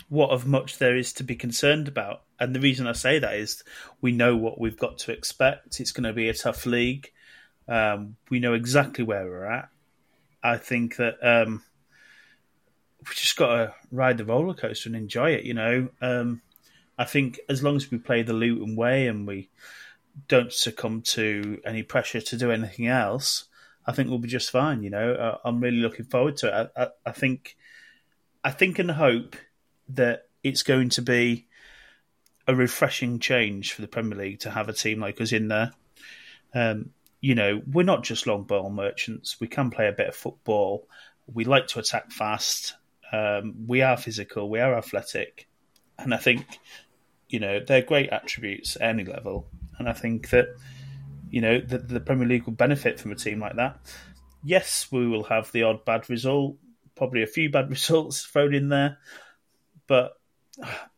[0.08, 2.22] what of much there is to be concerned about.
[2.38, 3.64] And the reason I say that is
[4.00, 5.80] we know what we've got to expect.
[5.80, 7.10] It's going to be a tough league.
[7.66, 9.68] Um, we know exactly where we're at.
[10.42, 11.62] I think that um,
[13.00, 15.44] we just got to ride the roller coaster and enjoy it.
[15.44, 16.42] You know, um,
[16.98, 19.50] I think as long as we play the Luton way and we
[20.28, 23.44] don't succumb to any pressure to do anything else,
[23.86, 24.82] I think we'll be just fine.
[24.82, 26.72] You know, uh, I'm really looking forward to it.
[26.76, 27.56] I, I, I, think,
[28.42, 29.36] I think and hope
[29.90, 31.46] that it's going to be
[32.48, 35.72] a refreshing change for the Premier League to have a team like us in there.
[36.54, 39.40] Um, you know, we're not just long ball merchants.
[39.40, 40.88] We can play a bit of football.
[41.26, 42.74] We like to attack fast.
[43.12, 44.48] Um, we are physical.
[44.48, 45.48] We are athletic,
[45.98, 46.46] and I think
[47.28, 49.48] you know they're great attributes at any level.
[49.78, 50.48] And I think that
[51.30, 53.78] you know the, the Premier League will benefit from a team like that.
[54.44, 56.56] Yes, we will have the odd bad result,
[56.94, 58.98] probably a few bad results thrown in there,
[59.86, 60.16] but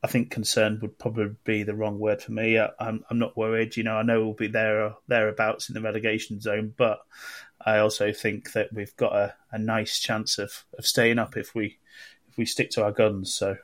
[0.02, 2.58] I think concerned would probably be the wrong word for me.
[2.58, 3.76] I, I'm I'm not worried.
[3.76, 7.00] You know, I know we'll be there thereabouts in the relegation zone, but
[7.60, 11.54] I also think that we've got a, a nice chance of, of staying up if
[11.54, 11.78] we
[12.28, 13.34] if we stick to our guns.
[13.34, 13.56] So,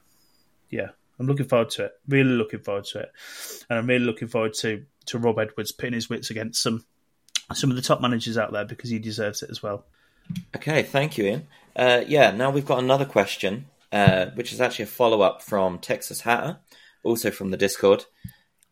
[0.68, 1.92] yeah, I'm looking forward to it.
[2.08, 3.12] Really looking forward to it,
[3.70, 6.84] and I'm really looking forward to to Rob Edwards pitting his wits against some
[7.52, 9.84] some of the top managers out there because he deserves it as well.
[10.56, 11.46] Okay, thank you, Ian.
[11.76, 15.78] Uh, yeah, now we've got another question, uh, which is actually a follow up from
[15.78, 16.58] Texas Hatter,
[17.02, 18.04] also from the Discord.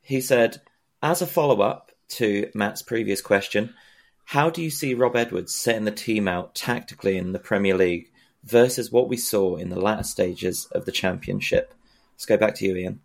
[0.00, 0.62] He said,
[1.02, 3.74] as a follow up to Matt's previous question,
[4.24, 8.10] how do you see Rob Edwards setting the team out tactically in the Premier League
[8.44, 11.74] versus what we saw in the latter stages of the Championship?
[12.22, 13.00] Let's go back to you, Ian.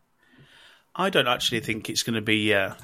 [0.95, 2.75] I don't actually think it's going to be uh,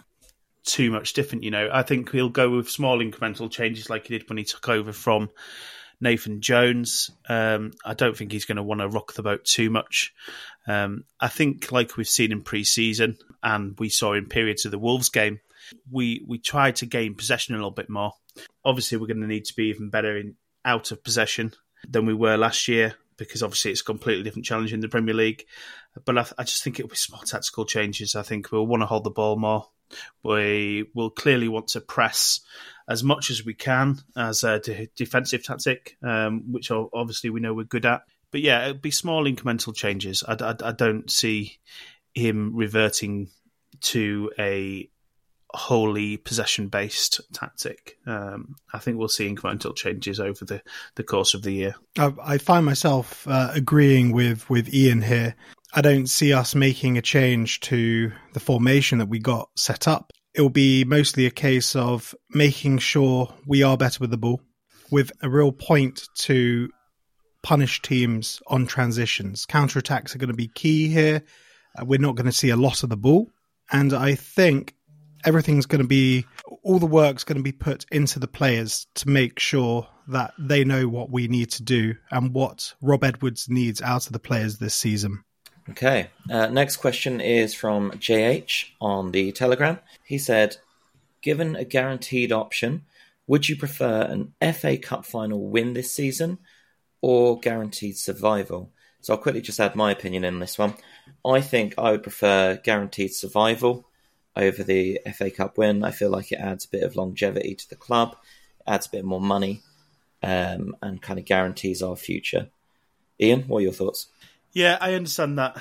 [0.66, 1.44] too much different.
[1.44, 4.44] You know, I think he'll go with small incremental changes like he did when he
[4.44, 5.30] took over from
[6.02, 7.12] Nathan Jones.
[7.30, 10.12] Um, I don't think he's going to want to rock the boat too much.
[10.66, 14.80] Um, I think, like we've seen in pre-season and we saw in periods of the
[14.80, 15.40] Wolves game,
[15.92, 18.14] we we tried to gain possession a little bit more.
[18.66, 20.34] Obviously, we're going to need to be even better in
[20.66, 21.54] out of possession
[21.88, 25.14] than we were last year because obviously it's a completely different challenge in the Premier
[25.14, 25.46] League.
[26.06, 28.16] But I, I just think it'll be small tactical changes.
[28.16, 29.68] I think we'll want to hold the ball more.
[30.24, 32.42] We will clearly want to press
[32.88, 37.54] as much as we can as a de- defensive tactic, um, which obviously we know
[37.54, 38.02] we're good at.
[38.32, 40.24] But yeah, it'll be small incremental changes.
[40.28, 41.60] I, I, I don't see
[42.16, 43.30] him reverting
[43.82, 44.90] to a
[45.54, 47.98] wholly possession based tactic.
[48.08, 50.62] Um, I think we'll see incremental changes over the,
[50.96, 51.76] the course of the year.
[51.98, 55.36] I, I find myself uh, agreeing with, with Ian here.
[55.74, 60.12] I don't see us making a change to the formation that we got set up.
[60.36, 64.42] It will be mostly a case of making sure we are better with the ball,
[64.92, 66.70] with a real point to
[67.44, 69.46] punish teams on transitions.
[69.46, 71.24] Counter attacks are going to be key here.
[71.78, 73.30] Uh, we're not going to see a lot of the ball.
[73.72, 74.76] And I think
[75.26, 76.26] everything's going to be
[76.64, 80.64] all the work's going to be put into the players to make sure that they
[80.64, 84.58] know what we need to do and what Rob Edwards needs out of the players
[84.58, 85.24] this season.
[85.70, 86.10] Okay.
[86.30, 89.80] Uh, next question is from JH on the Telegram.
[90.04, 90.58] He said,
[91.22, 92.84] Given a guaranteed option,
[93.28, 96.40] would you prefer an FA Cup final win this season
[97.02, 98.72] or guaranteed survival?
[99.00, 100.74] So I'll quickly just add my opinion in this one.
[101.26, 103.86] I think I would prefer guaranteed survival
[104.36, 105.84] over the FA Cup win.
[105.84, 108.16] I feel like it adds a bit of longevity to the club,
[108.66, 109.62] adds a bit more money,
[110.22, 112.50] um, and kind of guarantees our future.
[113.20, 114.08] Ian, what are your thoughts?
[114.52, 115.58] Yeah, I understand that.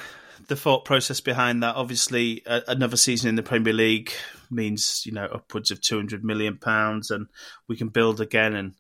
[0.49, 4.13] The thought process behind that, obviously, uh, another season in the Premier League
[4.51, 7.27] means you know upwards of two hundred million pounds, and
[7.69, 8.55] we can build again.
[8.55, 8.75] And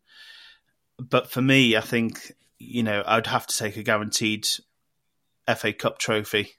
[0.98, 4.48] but for me, I think you know I'd have to take a guaranteed
[5.56, 6.52] FA Cup trophy.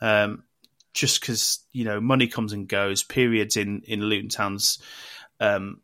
[0.00, 0.44] Um,
[0.92, 3.02] just because you know money comes and goes.
[3.02, 4.78] Periods in in Luton Town's
[5.38, 5.80] um,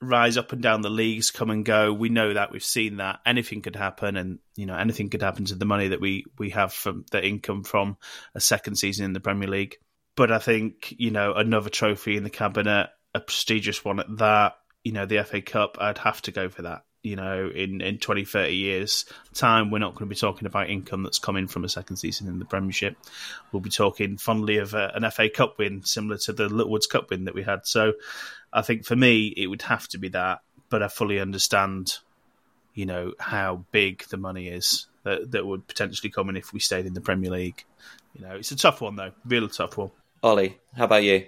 [0.00, 1.92] rise up and down the leagues, come and go.
[1.92, 5.44] We know that we've seen that anything could happen, and you know anything could happen
[5.46, 7.96] to the money that we we have from the income from
[8.34, 9.76] a second season in the Premier League.
[10.16, 14.54] But I think you know another trophy in the cabinet, a prestigious one at that.
[14.84, 17.98] You know the FA Cup, I'd have to go for that you know, in, in
[17.98, 21.64] 20, 30 years' time, we're not going to be talking about income that's coming from
[21.64, 22.96] a second season in the Premiership.
[23.52, 26.88] We'll be talking fondly of uh, a, an FA Cup win, similar to the Littlewoods
[26.88, 27.64] Cup win that we had.
[27.64, 27.92] So
[28.52, 30.40] I think for me, it would have to be that.
[30.68, 31.98] But I fully understand,
[32.74, 36.58] you know, how big the money is that, that would potentially come in if we
[36.58, 37.64] stayed in the Premier League.
[38.16, 39.92] You know, it's a tough one, though, real tough one.
[40.24, 41.26] Ollie, how about you?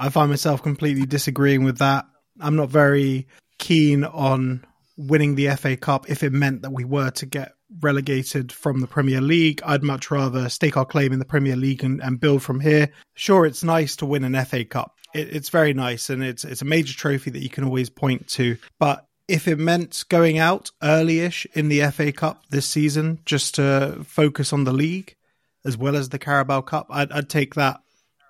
[0.00, 2.06] I find myself completely disagreeing with that.
[2.40, 3.26] I'm not very
[3.58, 4.64] keen on
[4.96, 8.86] winning the FA Cup if it meant that we were to get relegated from the
[8.86, 9.60] Premier League.
[9.64, 12.90] I'd much rather stake our claim in the Premier League and, and build from here.
[13.14, 14.96] Sure, it's nice to win an FA Cup.
[15.14, 18.28] It, it's very nice, and it's it's a major trophy that you can always point
[18.28, 18.56] to.
[18.78, 24.04] But if it meant going out early-ish in the FA Cup this season, just to
[24.04, 25.16] focus on the league
[25.64, 27.80] as well as the Carabao Cup, I'd, I'd take that.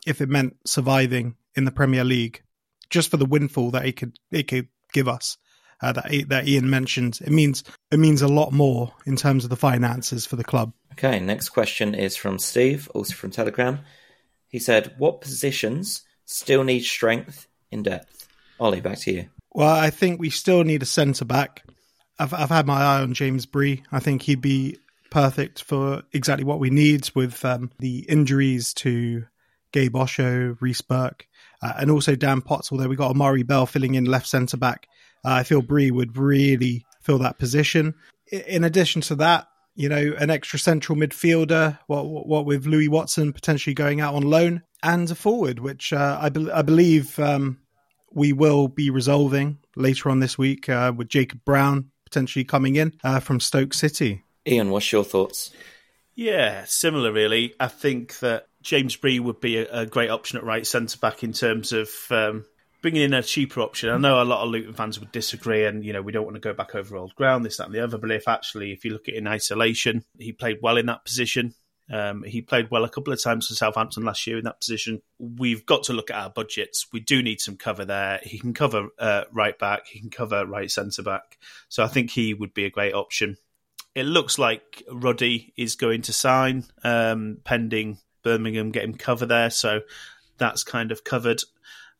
[0.07, 2.43] If it meant surviving in the Premier League,
[2.89, 5.37] just for the windfall that it could it could give us
[5.83, 7.21] uh, that that Ian mentioned.
[7.25, 10.73] It means it means a lot more in terms of the finances for the club.
[10.93, 13.81] Okay, next question is from Steve, also from Telegram.
[14.49, 19.29] He said, "What positions still need strength in depth?" Ollie, back to you.
[19.53, 21.65] Well, I think we still need a centre back.
[22.19, 23.83] I've I've had my eye on James Bree.
[23.93, 24.79] I think he'd be
[25.11, 29.25] perfect for exactly what we need with um, the injuries to
[29.73, 31.27] Gabe Osho, Reece Burke,
[31.62, 32.73] uh, and also Dan Potts.
[32.73, 34.89] Although we got Amari Bell filling in left centre back,
[35.27, 37.95] I feel Bree would really fill that position.
[38.31, 43.33] In addition to that, you know, an extra central midfielder, what, what with Louis Watson
[43.33, 47.59] potentially going out on loan, and a forward, which uh, I, be- I believe um,
[48.12, 52.95] we will be resolving later on this week uh, with Jacob Brown potentially coming in
[53.05, 54.23] uh, from Stoke City.
[54.47, 55.51] Ian, what's your thoughts?
[56.15, 57.55] Yeah, similar really.
[57.61, 61.23] I think that James Bree would be a, a great option at right centre back
[61.23, 62.47] in terms of um,
[62.87, 63.88] bringing in a cheaper option.
[63.88, 66.37] I know a lot of Luton fans would disagree, and you know we don't want
[66.37, 67.99] to go back over old ground, this, that, and the other.
[67.99, 71.05] But if actually, if you look at it in isolation, he played well in that
[71.05, 71.53] position.
[71.92, 75.03] Um, he played well a couple of times for Southampton last year in that position.
[75.18, 76.87] We've got to look at our budgets.
[76.92, 78.20] We do need some cover there.
[78.22, 79.88] He can cover uh, right back.
[79.88, 81.38] He can cover right centre back.
[81.68, 83.37] So I think he would be a great option.
[83.96, 89.51] It looks like Ruddy is going to sign, um, pending Birmingham getting cover there.
[89.51, 89.81] So
[90.38, 91.42] that's kind of covered.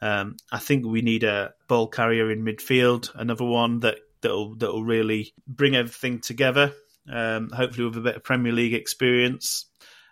[0.01, 4.85] Um, I think we need a ball carrier in midfield, another one that that'll that'll
[4.85, 6.73] really bring everything together.
[7.11, 9.67] Um, hopefully, with a bit of Premier League experience.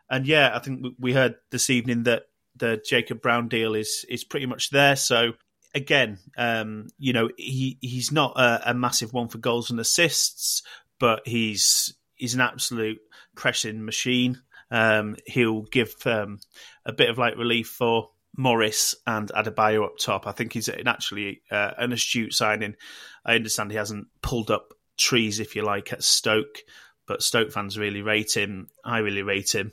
[0.09, 2.25] And yeah, I think we heard this evening that
[2.57, 4.97] the Jacob Brown deal is is pretty much there.
[4.97, 5.33] So
[5.75, 10.63] again, um, you know, he he's not a, a, massive one for goals and assists,
[10.99, 12.99] but he's he's an absolute
[13.35, 14.41] pressing machine.
[14.71, 16.39] Um, he'll give um,
[16.87, 20.27] a bit of like relief for Morris and Adebayo up top.
[20.27, 22.77] I think he's an actually uh, an astute signing.
[23.25, 26.59] I understand he hasn't pulled up trees, if you like, at Stoke,
[27.07, 28.69] but Stoke fans really rate him.
[28.85, 29.73] I really rate him.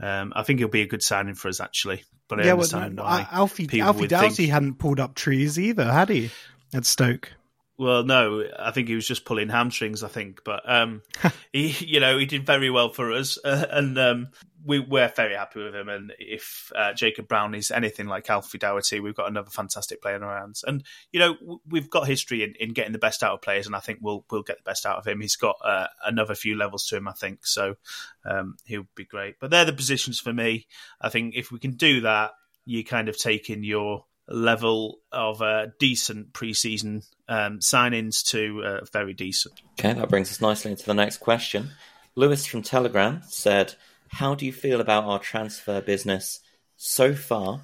[0.00, 2.04] Um, I think he'll be a good signing for us, actually.
[2.28, 4.50] But I yeah, understand well, why Alfie, Alfie Doughty think...
[4.50, 6.30] hadn't pulled up trees either, had he?
[6.72, 7.32] At Stoke.
[7.78, 10.02] Well, no, I think he was just pulling hamstrings.
[10.02, 11.02] I think, but um,
[11.52, 14.28] he, you know, he did very well for us, uh, and um,
[14.64, 15.88] we, we're very happy with him.
[15.88, 20.16] And if uh, Jacob Brown is anything like Alfie Doughty, we've got another fantastic player
[20.16, 20.64] in our hands.
[20.66, 23.76] And you know, we've got history in, in getting the best out of players, and
[23.76, 25.20] I think we'll we'll get the best out of him.
[25.20, 27.76] He's got uh, another few levels to him, I think, so
[28.24, 29.36] um, he'll be great.
[29.40, 30.66] But they're the positions for me.
[31.00, 32.32] I think if we can do that,
[32.64, 39.14] you kind of take in your level of uh, decent preseason um, to uh, very
[39.14, 39.60] decent.
[39.78, 41.70] Okay, that brings us nicely into the next question.
[42.14, 43.74] Lewis from Telegram said,
[44.12, 46.40] "How do you feel about our transfer business
[46.76, 47.62] so far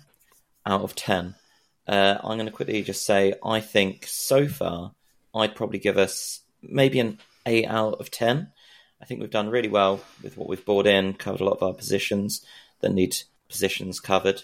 [0.67, 1.35] out of 10?
[1.87, 4.93] Uh, I'm going to quickly just say I think so far
[5.35, 8.53] I'd probably give us maybe an eight out of ten.
[9.01, 11.63] I think we've done really well with what we've brought in, covered a lot of
[11.63, 12.45] our positions
[12.81, 13.17] that need
[13.49, 14.43] positions covered.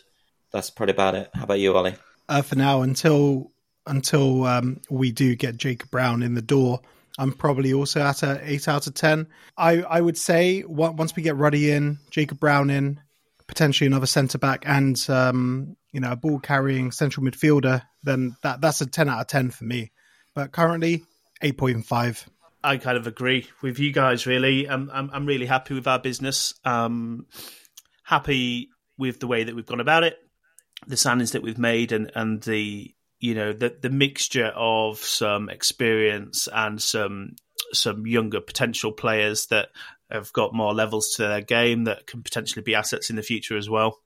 [0.52, 1.30] That's probably about it.
[1.34, 1.96] How about you, Ollie?
[2.28, 3.50] uh, for now until
[3.86, 6.80] until um, we do get Jacob Brown in the door.
[7.18, 9.28] I'm probably also at a eight out of ten.
[9.56, 13.00] I I would say once we get Ruddy in, Jacob Brown in,
[13.46, 18.60] potentially another centre back, and um, you know a ball carrying central midfielder, then that
[18.60, 19.92] that's a ten out of ten for me.
[20.34, 21.04] But currently,
[21.42, 22.28] eight point five.
[22.62, 24.26] I kind of agree with you guys.
[24.26, 26.54] Really, I'm I'm, I'm really happy with our business.
[26.64, 27.26] Um,
[28.02, 30.18] happy with the way that we've gone about it
[30.86, 35.48] the signings that we've made and and the you know the the mixture of some
[35.48, 37.36] experience and some
[37.72, 39.68] some younger potential players that
[40.10, 43.56] have got more levels to their game that can potentially be assets in the future
[43.56, 43.98] as well.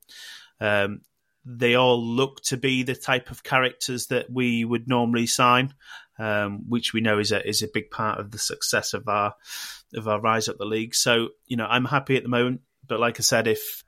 [0.61, 1.01] Um,
[1.45, 5.75] they all look to be the type of characters that we would normally sign,
[6.19, 9.35] um, which we know is a is a big part of the success of our
[9.95, 10.95] of our rise up the league.
[10.95, 12.61] So you know, I'm happy at the moment.
[12.87, 13.83] But like I said, if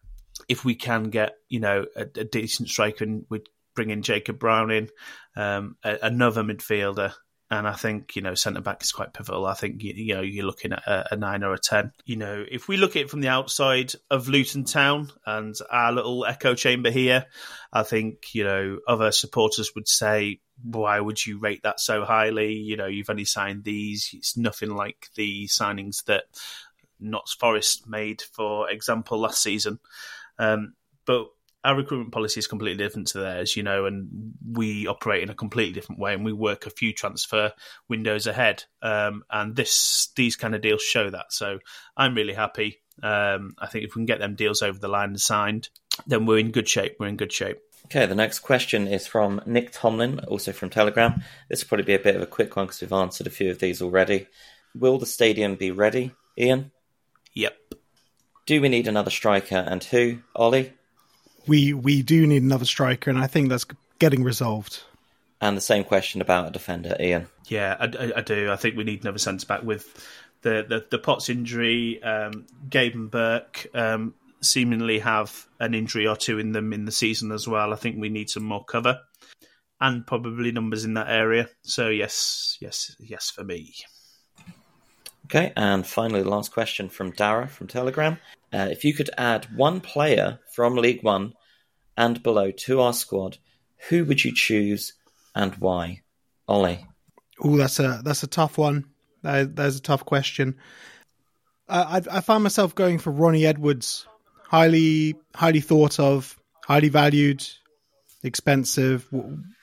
[0.49, 3.43] if we can get you know a, a decent striker and we
[3.81, 4.91] bring in Jacob Brown in,
[5.37, 7.15] um, a, another midfielder,
[7.51, 9.47] and I think you know centre back is quite pivotal.
[9.47, 11.93] I think you, you know you're looking at a, a, nine or a ten.
[12.05, 15.93] You know, if we look at it from the outside of Luton Town and our
[15.93, 17.25] little echo chamber here,
[17.73, 22.53] I think you know other supporters would say, "Why would you rate that so highly?"
[22.53, 24.11] You know, you've only signed these.
[24.13, 26.25] It's nothing like the signings that
[27.01, 29.79] Notts Forest made, for example, last season.
[30.39, 30.75] Um,
[31.07, 31.29] but
[31.63, 35.35] our recruitment policy is completely different to theirs, you know, and we operate in a
[35.35, 37.53] completely different way, and we work a few transfer
[37.89, 38.65] windows ahead.
[38.83, 41.33] Um, and this these kind of deals show that.
[41.33, 41.59] So
[41.97, 42.81] I'm really happy.
[43.03, 45.69] Um, I think if we can get them deals over the line and signed,
[46.07, 46.97] then we're in good shape.
[46.99, 47.59] We're in good shape.
[47.87, 51.23] Okay, the next question is from Nick Tomlin, also from Telegram.
[51.49, 53.51] This will probably be a bit of a quick one because we've answered a few
[53.51, 54.29] of these already.
[54.75, 56.71] Will the stadium be ready, Ian?
[57.35, 57.57] Yep.
[58.47, 60.19] Do we need another striker and who?
[60.37, 60.73] Ollie?
[61.51, 63.67] We we do need another striker, and I think that's
[63.99, 64.85] getting resolved.
[65.41, 67.27] And the same question about a defender, Ian.
[67.49, 68.53] Yeah, I, I, I do.
[68.53, 69.85] I think we need another centre back with
[70.43, 72.01] the the, the Potts injury.
[72.03, 76.93] Um, Gabe and Burke um, seemingly have an injury or two in them in the
[76.93, 77.73] season as well.
[77.73, 79.01] I think we need some more cover
[79.81, 81.49] and probably numbers in that area.
[81.63, 83.75] So yes, yes, yes for me.
[85.27, 88.19] Okay, and finally, the last question from Dara from Telegram.
[88.53, 91.35] Uh, if you could add one player from League One
[92.01, 93.37] and below to our squad,
[93.91, 94.95] who would you choose
[95.35, 96.01] and why?
[96.49, 96.87] Ollie.
[97.43, 98.87] Oh, that's a that's a tough one.
[99.23, 100.57] That, that's a tough question.
[101.69, 104.07] I, I, find myself going for Ronnie Edwards,
[104.49, 107.47] highly highly thought of, highly valued,
[108.25, 109.07] expensive.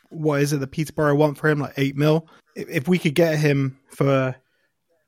[0.09, 1.59] What is it that Peterborough want for him?
[1.59, 2.27] Like eight mil.
[2.55, 4.35] If we could get him for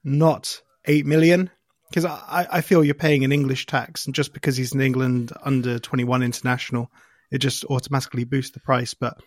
[0.03, 1.51] not eight million,
[1.89, 5.31] because I, I feel you're paying an English tax, and just because he's in England
[5.43, 6.91] under 21 international,
[7.31, 8.93] it just automatically boosts the price.
[8.93, 9.21] But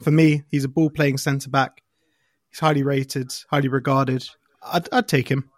[0.00, 1.82] for me, he's a ball playing centre back.
[2.48, 4.28] He's highly rated, highly regarded.
[4.62, 5.50] I'd, I'd take him.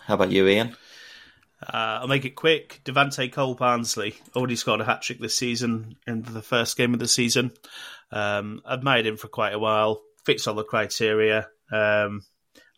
[0.00, 0.76] How about you, Ian?
[1.62, 2.80] Uh, I'll make it quick.
[2.84, 7.00] Devante Cole Barnsley already scored a hat trick this season in the first game of
[7.00, 7.52] the season.
[8.12, 10.00] Um, made him for quite a while.
[10.24, 11.48] Fits all the criteria.
[11.72, 12.22] Um,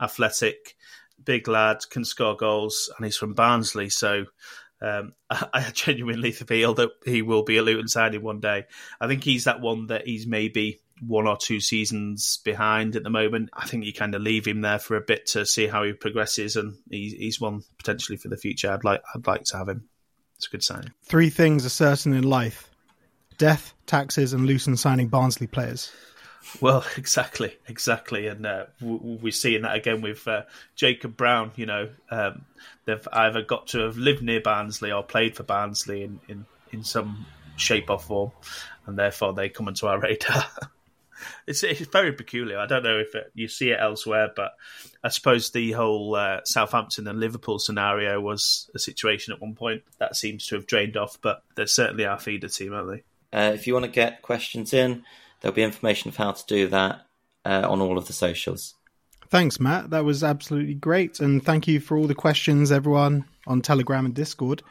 [0.00, 0.76] athletic,
[1.22, 3.90] big lad, can score goals, and he's from Barnsley.
[3.90, 4.24] So
[4.82, 8.64] um, I, genuinely feel that he will be a Luton signing one day.
[9.00, 13.10] I think he's that one that he's maybe one or two seasons behind at the
[13.10, 13.50] moment.
[13.52, 15.92] I think you kind of leave him there for a bit to see how he
[15.92, 18.70] progresses, and he's, he's one potentially for the future.
[18.70, 19.88] I'd like I'd like to have him.
[20.36, 20.92] It's a good signing.
[21.04, 22.70] Three things are certain in life:
[23.38, 25.92] death, taxes, and Luton signing Barnsley players.
[26.60, 30.42] Well, exactly, exactly, and uh, we're seeing that again with uh,
[30.74, 31.52] Jacob Brown.
[31.56, 32.44] You know, um,
[32.84, 36.84] they've either got to have lived near Barnsley or played for Barnsley in, in, in
[36.84, 37.26] some
[37.56, 38.32] shape or form,
[38.86, 40.44] and therefore they come onto our radar.
[41.46, 42.58] it's it's very peculiar.
[42.58, 44.52] I don't know if it, you see it elsewhere, but
[45.04, 49.82] I suppose the whole uh, Southampton and Liverpool scenario was a situation at one point
[49.98, 51.18] that seems to have drained off.
[51.20, 53.04] But they're certainly our feeder team, aren't they?
[53.32, 55.04] Uh, if you want to get questions in
[55.40, 57.06] There'll be information of how to do that
[57.44, 58.74] uh, on all of the socials.
[59.28, 59.90] Thanks, Matt.
[59.90, 61.20] That was absolutely great.
[61.20, 64.62] And thank you for all the questions, everyone, on Telegram and Discord.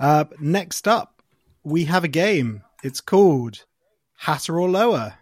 [0.00, 1.22] Uh, next up,
[1.62, 2.62] we have a game.
[2.82, 3.64] It's called
[4.16, 5.14] Hatter or Lower.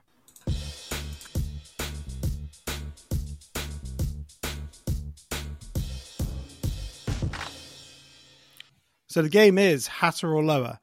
[9.09, 10.79] So the game is Hatter or Lower.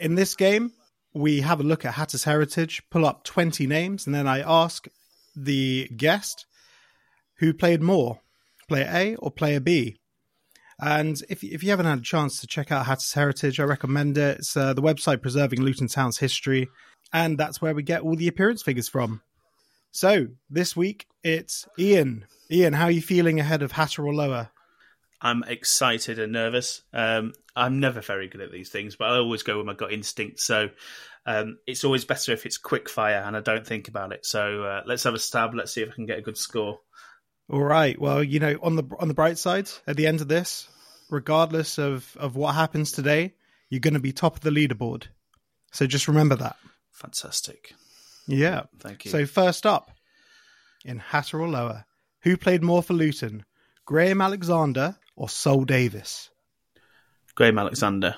[0.00, 0.72] In this game,
[1.18, 4.86] we have a look at Hatter's heritage, pull up 20 names, and then I ask
[5.34, 6.46] the guest
[7.38, 8.20] who played more,
[8.68, 9.96] player A or player B.
[10.80, 14.16] And if, if you haven't had a chance to check out Hatter's Heritage, I recommend
[14.16, 14.38] it.
[14.38, 16.68] It's uh, the website preserving Luton Town's history,
[17.12, 19.20] and that's where we get all the appearance figures from.
[19.90, 22.26] So this week it's Ian.
[22.50, 24.50] Ian, how are you feeling ahead of Hatter or Lower?
[25.20, 26.82] I'm excited and nervous.
[26.92, 29.92] Um, I'm never very good at these things, but I always go with my gut
[29.92, 30.40] instinct.
[30.40, 30.70] So
[31.26, 34.24] um, it's always better if it's quick fire and I don't think about it.
[34.24, 35.54] So uh, let's have a stab.
[35.54, 36.78] Let's see if I can get a good score.
[37.50, 38.00] All right.
[38.00, 40.68] Well, you know, on the on the bright side, at the end of this,
[41.10, 43.34] regardless of of what happens today,
[43.70, 45.06] you're going to be top of the leaderboard.
[45.72, 46.56] So just remember that.
[46.92, 47.74] Fantastic.
[48.26, 48.64] Yeah.
[48.80, 49.10] Thank you.
[49.10, 49.90] So first up,
[50.84, 51.84] in Hatter or Lower,
[52.22, 53.44] who played more for Luton,
[53.84, 56.30] Graham Alexander or Sol Davis?
[57.34, 58.14] Graham Alexander.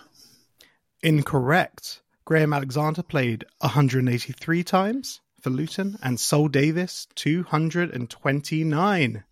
[1.02, 2.02] Incorrect.
[2.24, 9.24] Graham Alexander played 183 times for Luton and Sol Davis 229.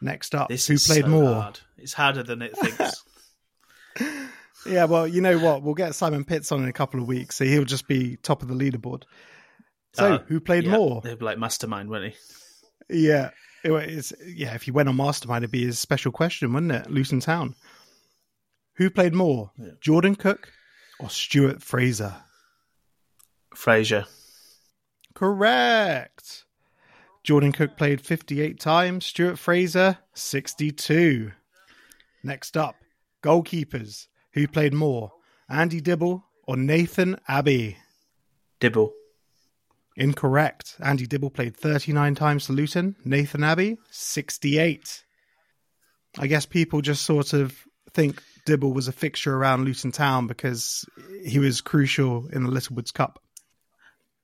[0.00, 1.34] Next up, this who played so more?
[1.34, 1.60] Hard.
[1.76, 3.04] It's harder than it thinks.
[4.66, 5.62] yeah, well, you know what?
[5.62, 8.42] We'll get Simon Pitts on in a couple of weeks, so he'll just be top
[8.42, 9.02] of the leaderboard.
[9.92, 11.00] So, uh, who played yeah, more?
[11.02, 13.08] They'd be like mastermind, won't he?
[13.08, 13.30] Yeah.
[13.64, 16.72] It wa- it's, yeah, if you went on Mastermind, it'd be his special question, wouldn't
[16.72, 16.90] it?
[16.90, 17.54] Luton Town.
[18.74, 19.50] Who played more,
[19.80, 20.52] Jordan Cook
[21.00, 22.14] or Stuart Fraser?
[23.54, 24.04] Fraser.
[25.14, 26.44] Correct.
[27.24, 31.32] Jordan Cook played 58 times, Stuart Fraser 62.
[32.22, 32.76] Next up,
[33.22, 34.06] goalkeepers.
[34.34, 35.12] Who played more,
[35.48, 37.78] Andy Dibble or Nathan Abbey?
[38.60, 38.92] Dibble.
[39.98, 40.76] Incorrect.
[40.80, 45.04] Andy Dibble played 39 times for Luton, Nathan Abbey 68.
[46.18, 47.54] I guess people just sort of
[47.92, 50.86] think Dibble was a fixture around Luton Town because
[51.24, 53.20] he was crucial in the Littlewoods Cup.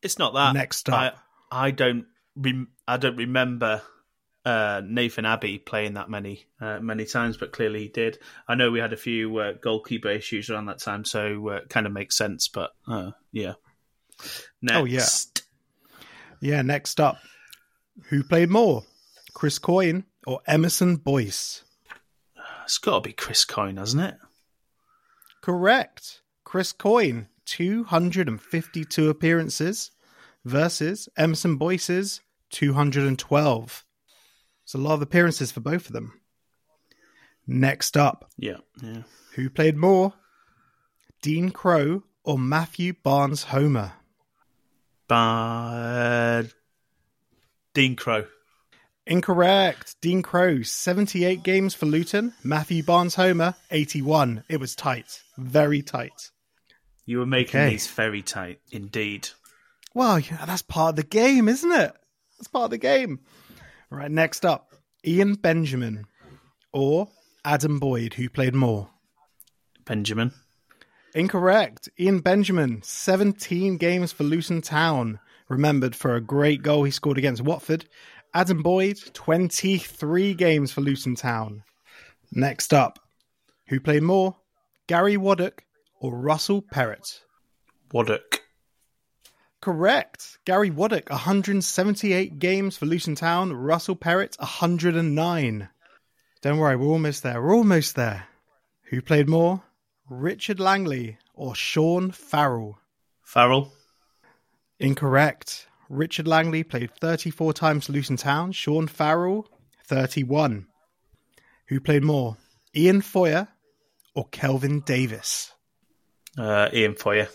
[0.01, 0.55] It's not that.
[0.55, 1.19] Next up.
[1.51, 2.07] I, I don't.
[2.37, 3.83] Rem- I don't remember
[4.45, 8.19] uh, Nathan Abbey playing that many uh, many times, but clearly he did.
[8.47, 11.69] I know we had a few uh, goalkeeper issues around that time, so uh, it
[11.69, 12.49] kind of makes sense.
[12.49, 13.55] But uh, yeah.
[14.63, 14.79] Next.
[14.79, 15.07] Oh, yeah.
[16.41, 17.19] Yeah, next up.
[18.09, 18.85] Who played more,
[19.35, 21.63] Chris Coyne or Emerson Boyce?
[22.65, 24.17] It's got to be Chris Coyne, hasn't it?
[25.43, 26.23] Correct.
[26.45, 29.91] Chris Coyne, 252 appearances
[30.45, 32.21] versus Emerson Boyce's
[32.51, 33.85] 212.
[34.65, 36.21] It's a lot of appearances for both of them.
[37.47, 38.59] Next up, Yeah.
[38.83, 39.03] Yeah.
[39.35, 40.15] who played more,
[41.21, 43.93] Dean Crowe or Matthew Barnes Homer?
[45.15, 46.43] But uh,
[47.73, 48.27] Dean Crowe.
[49.07, 49.95] Incorrect.
[50.01, 52.35] Dean Crowe, 78 games for Luton.
[52.43, 54.43] Matthew Barnes Homer, 81.
[54.49, 55.23] It was tight.
[55.39, 56.31] Very tight.
[57.07, 57.71] You were making Okay.
[57.71, 59.29] these very tight, indeed.
[59.95, 61.93] Well, yeah, that's part of the game, isn't it?
[62.39, 63.21] That's part of the game.
[63.91, 64.73] Right, next up,
[65.07, 66.07] Ian Benjamin
[66.73, 67.09] or
[67.45, 68.89] Adam Boyd, who played more.
[69.85, 70.33] Benjamin.
[71.15, 71.89] Incorrect.
[71.99, 77.43] Ian Benjamin, 17 games for Luton Town, remembered for a great goal he scored against
[77.43, 77.87] Watford.
[78.35, 81.63] Adam Boyd, 23 games for Luton Town.
[82.33, 82.99] Next up,
[83.69, 84.35] who played more?
[84.89, 85.61] Gary Waddock
[86.01, 87.21] or Russell Perrett?
[87.93, 88.41] Waddock.
[89.61, 90.39] Correct.
[90.45, 93.53] Gary Waddock, 178 games for Luton Town.
[93.53, 95.69] Russell Perrett, 109.
[96.43, 97.41] Don't worry, we're almost there.
[97.41, 98.27] We're almost there.
[98.91, 99.63] Who played more?
[100.09, 102.79] Richard Langley or Sean Farrell?
[103.23, 103.73] Farrell.
[104.79, 105.67] Incorrect.
[105.89, 108.53] Richard Langley played 34 times for Luton Town.
[108.53, 109.49] Sean Farrell,
[109.87, 110.67] 31.
[111.69, 112.37] Who played more?
[112.77, 113.49] Ian Feuer
[114.15, 115.53] or Kelvin Davis?
[116.37, 117.29] Uh, Ian Feuer.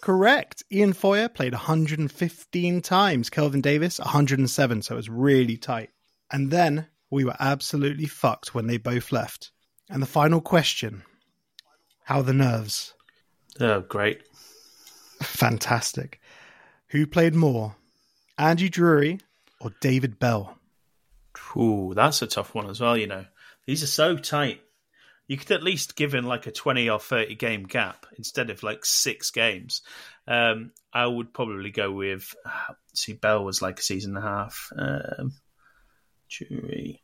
[0.00, 0.62] Correct.
[0.72, 3.28] Ian Feuer played 115 times.
[3.28, 4.82] Kelvin Davis, 107.
[4.82, 5.90] So it was really tight.
[6.30, 9.50] And then we were absolutely fucked when they both left.
[9.90, 11.02] And the final question
[12.10, 12.94] How the nerves?
[13.60, 14.22] Oh, great.
[15.22, 16.20] Fantastic.
[16.88, 17.76] Who played more?
[18.36, 19.20] Andy Drury
[19.60, 20.58] or David Bell?
[21.56, 23.26] Ooh, that's a tough one as well, you know.
[23.64, 24.60] These are so tight.
[25.28, 28.64] You could at least give in like a 20 or 30 game gap instead of
[28.64, 29.82] like six games.
[30.26, 32.34] Um, I would probably go with,
[32.92, 34.72] see, Bell was like a season and a half.
[34.76, 35.32] Um,
[36.28, 37.02] Jury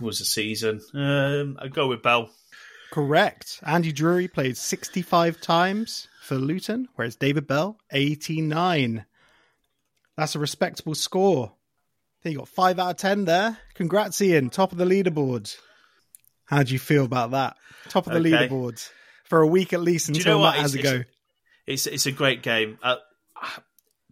[0.00, 0.80] was a season.
[0.94, 2.28] Um, I'd go with Bell.
[2.92, 3.58] Correct.
[3.64, 9.06] Andy Drury played 65 times for Luton, whereas David Bell, 89.
[10.16, 11.52] That's a respectable score.
[11.54, 13.56] I think you got 5 out of 10 there.
[13.74, 14.50] Congrats, Ian.
[14.50, 15.56] Top of the leaderboard.
[16.44, 17.56] How do you feel about that?
[17.88, 18.30] Top of the Okay.
[18.48, 18.86] leaderboard.
[19.24, 20.52] For a week at least Do you until know what?
[20.52, 21.04] Matt has a It's- go.
[21.66, 22.78] It's it's a great game.
[22.82, 22.96] Uh,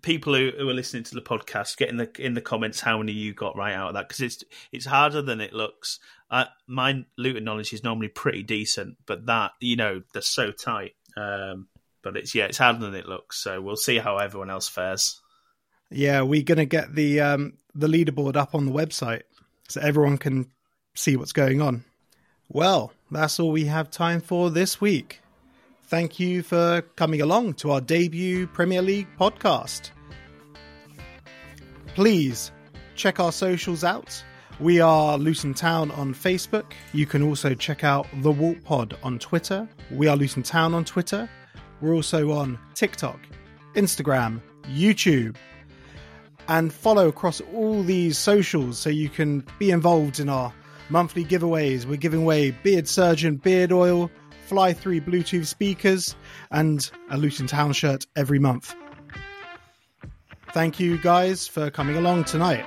[0.03, 2.97] people who, who are listening to the podcast, get in the in the comments how
[2.99, 5.99] many you got right out of that because it's it's harder than it looks.
[6.31, 10.93] Uh, my Luton knowledge is normally pretty decent, but that you know they're so tight.
[11.17, 11.69] Um,
[12.03, 13.39] but it's yeah, it's harder than it looks.
[13.39, 15.21] So we'll see how everyone else fares.
[15.91, 19.23] Yeah, we're going to get the um, the leaderboard up on the website
[19.69, 20.51] so everyone can
[20.95, 21.85] see what's going on.
[22.49, 25.21] Well, that's all we have time for this week.
[25.85, 29.91] Thank you for coming along to our debut Premier League podcast.
[31.95, 32.53] Please
[32.95, 34.25] check our socials out.
[34.61, 36.73] We are Luton Town on Facebook.
[36.93, 39.67] You can also check out The Walk Pod on Twitter.
[39.91, 41.31] We are Luton Town on Twitter.
[41.81, 43.19] We're also on TikTok,
[43.75, 45.37] Instagram, YouTube,
[46.49, 50.53] and follow across all these socials so you can be involved in our
[50.91, 51.87] monthly giveaways.
[51.87, 54.11] We're giving away Beard Surgeon beard oil,
[54.45, 56.15] Fly 3 Bluetooth speakers,
[56.51, 58.75] and a Luton Town shirt every month.
[60.53, 62.67] Thank you guys for coming along tonight.